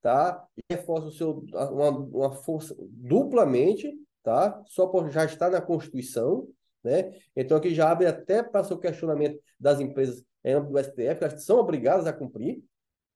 [0.02, 0.46] tá?
[0.56, 3.90] E reforça o seu, uma, uma força duplamente,
[4.22, 4.62] tá?
[4.66, 6.46] Só por já estar na Constituição,
[6.84, 7.12] né?
[7.34, 11.44] Então, aqui já abre até para seu questionamento das empresas em âmbito do STF, elas
[11.44, 12.62] são obrigadas a cumprir,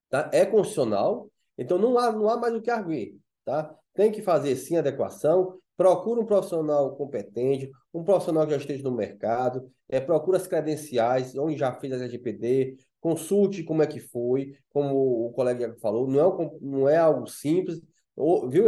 [0.08, 0.30] tá?
[0.32, 3.16] é constitucional, então não há, não há mais o que arguir.
[3.44, 3.74] Tá?
[3.94, 8.96] Tem que fazer sim adequação, procura um profissional competente, um profissional que já esteja no
[8.96, 14.56] mercado, é, procura as credenciais, onde já fez a LGPD, consulte como é que foi,
[14.70, 17.80] como o colega falou, não é, não é algo simples,
[18.16, 18.66] ou, viu,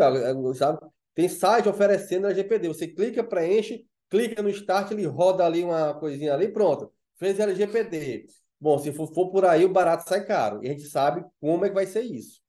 [0.55, 0.79] sabe?
[1.15, 5.95] Tem site oferecendo a LGPD, você clica, preenche, clica no start, ele roda ali uma
[5.95, 8.27] coisinha ali, pronto, fez LGPD.
[8.61, 11.65] Bom, se for, for por aí, o barato sai caro, e a gente sabe como
[11.65, 12.43] é que vai ser isso,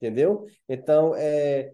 [0.00, 0.46] entendeu?
[0.68, 1.72] Então, é,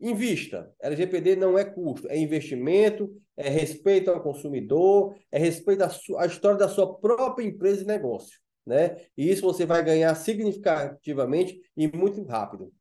[0.00, 0.72] Invista.
[0.80, 6.26] LGPD não é custo, é investimento, é respeito ao consumidor, é respeito à, sua, à
[6.26, 8.38] história da sua própria empresa e negócio.
[8.64, 8.96] Né?
[9.16, 12.72] E isso você vai ganhar significativamente e muito rápido.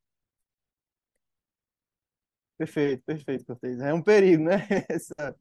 [2.57, 3.79] Perfeito, perfeito, Cortez.
[3.79, 4.67] É um perigo, né?
[4.89, 5.35] Essa,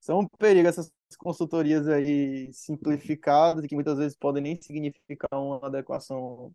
[0.00, 6.52] são um perigo essas consultorias aí simplificadas que muitas vezes podem nem significar uma adequação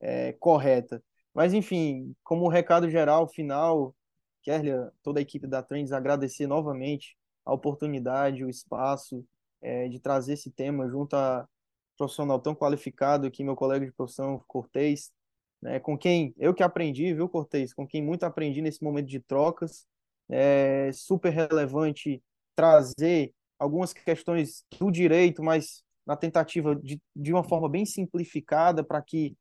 [0.00, 1.02] é, correta.
[1.34, 3.94] Mas, enfim, como recado geral, final,
[4.42, 9.24] Kerlia, toda a equipe da Trends, agradecer novamente a oportunidade, o espaço
[9.60, 11.48] é, de trazer esse tema junto a
[11.96, 15.12] profissional tão qualificado aqui, meu colega de profissão, Cortez,
[15.60, 19.20] né, com quem eu que aprendi, viu, Cortez, com quem muito aprendi nesse momento de
[19.20, 19.86] trocas.
[20.28, 22.22] É super relevante
[22.56, 29.02] trazer algumas questões do direito, mas na tentativa de, de uma forma bem simplificada para
[29.02, 29.36] que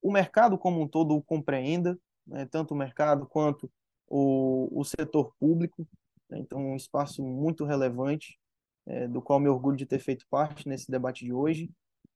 [0.00, 3.70] o mercado como um todo o compreenda, né, tanto o mercado quanto
[4.06, 5.86] o, o setor público,
[6.30, 6.38] né?
[6.38, 8.38] então um espaço muito relevante,
[8.86, 11.70] é, do qual me orgulho de ter feito parte nesse debate de hoje.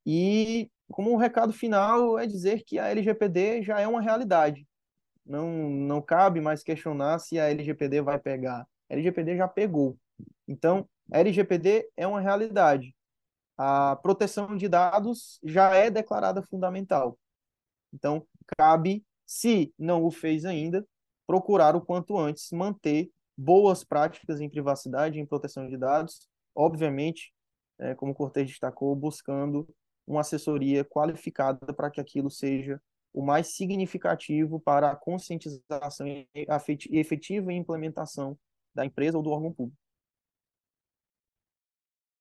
[0.07, 4.66] E como um recado final é dizer que a LGPD já é uma realidade.
[5.25, 8.66] Não, não cabe mais questionar se a LGPD vai pegar.
[8.91, 9.97] A LGPD já pegou.
[10.46, 12.94] Então, LGPD é uma realidade.
[13.56, 17.18] A proteção de dados já é declarada fundamental.
[17.92, 20.86] Então, cabe, se não o fez ainda,
[21.26, 27.32] procurar o quanto antes manter boas práticas em privacidade em proteção de dados, obviamente,
[27.78, 29.68] é, como o Cortez destacou, buscando
[30.06, 32.80] uma assessoria qualificada para que aquilo seja
[33.12, 36.26] o mais significativo para a conscientização e
[36.90, 38.38] efetiva implementação
[38.74, 39.82] da empresa ou do órgão público.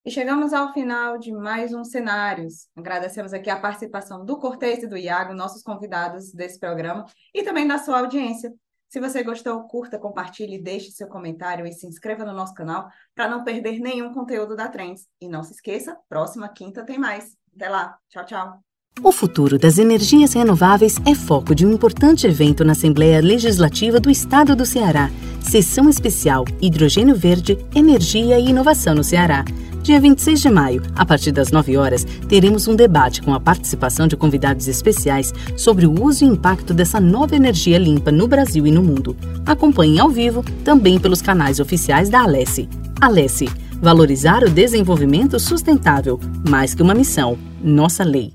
[0.04, 2.68] E chegamos ao final de mais um Cenários.
[2.76, 7.68] Agradecemos aqui a participação do Cortez e do Iago, nossos convidados desse programa, e também
[7.68, 8.52] da sua audiência.
[8.90, 13.30] Se você gostou, curta, compartilhe, deixe seu comentário e se inscreva no nosso canal para
[13.30, 15.06] não perder nenhum conteúdo da Trends.
[15.22, 17.38] E não se esqueça, próxima quinta tem mais.
[17.56, 17.96] Até lá.
[18.10, 18.60] Tchau, tchau.
[19.04, 24.10] O futuro das energias renováveis é foco de um importante evento na Assembleia Legislativa do
[24.10, 25.10] Estado do Ceará.
[25.42, 29.46] Sessão especial Hidrogênio Verde, Energia e Inovação no Ceará.
[29.84, 34.08] Dia 26 de maio, a partir das 9 horas, teremos um debate com a participação
[34.08, 38.72] de convidados especiais sobre o uso e impacto dessa nova energia limpa no Brasil e
[38.72, 39.18] no mundo.
[39.44, 42.70] Acompanhe ao vivo também pelos canais oficiais da Alesse.
[43.02, 43.50] Alesse,
[43.82, 48.34] valorizar o desenvolvimento sustentável, mais que uma missão, nossa lei.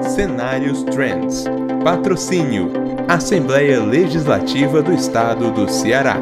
[0.00, 1.44] Cenários Trends.
[1.84, 6.16] Patrocínio Assembleia Legislativa do Estado do Ceará.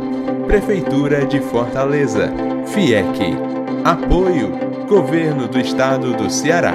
[0.47, 2.33] Prefeitura de Fortaleza.
[2.67, 3.37] FIEC.
[3.85, 4.51] Apoio.
[4.89, 6.75] Governo do Estado do Ceará.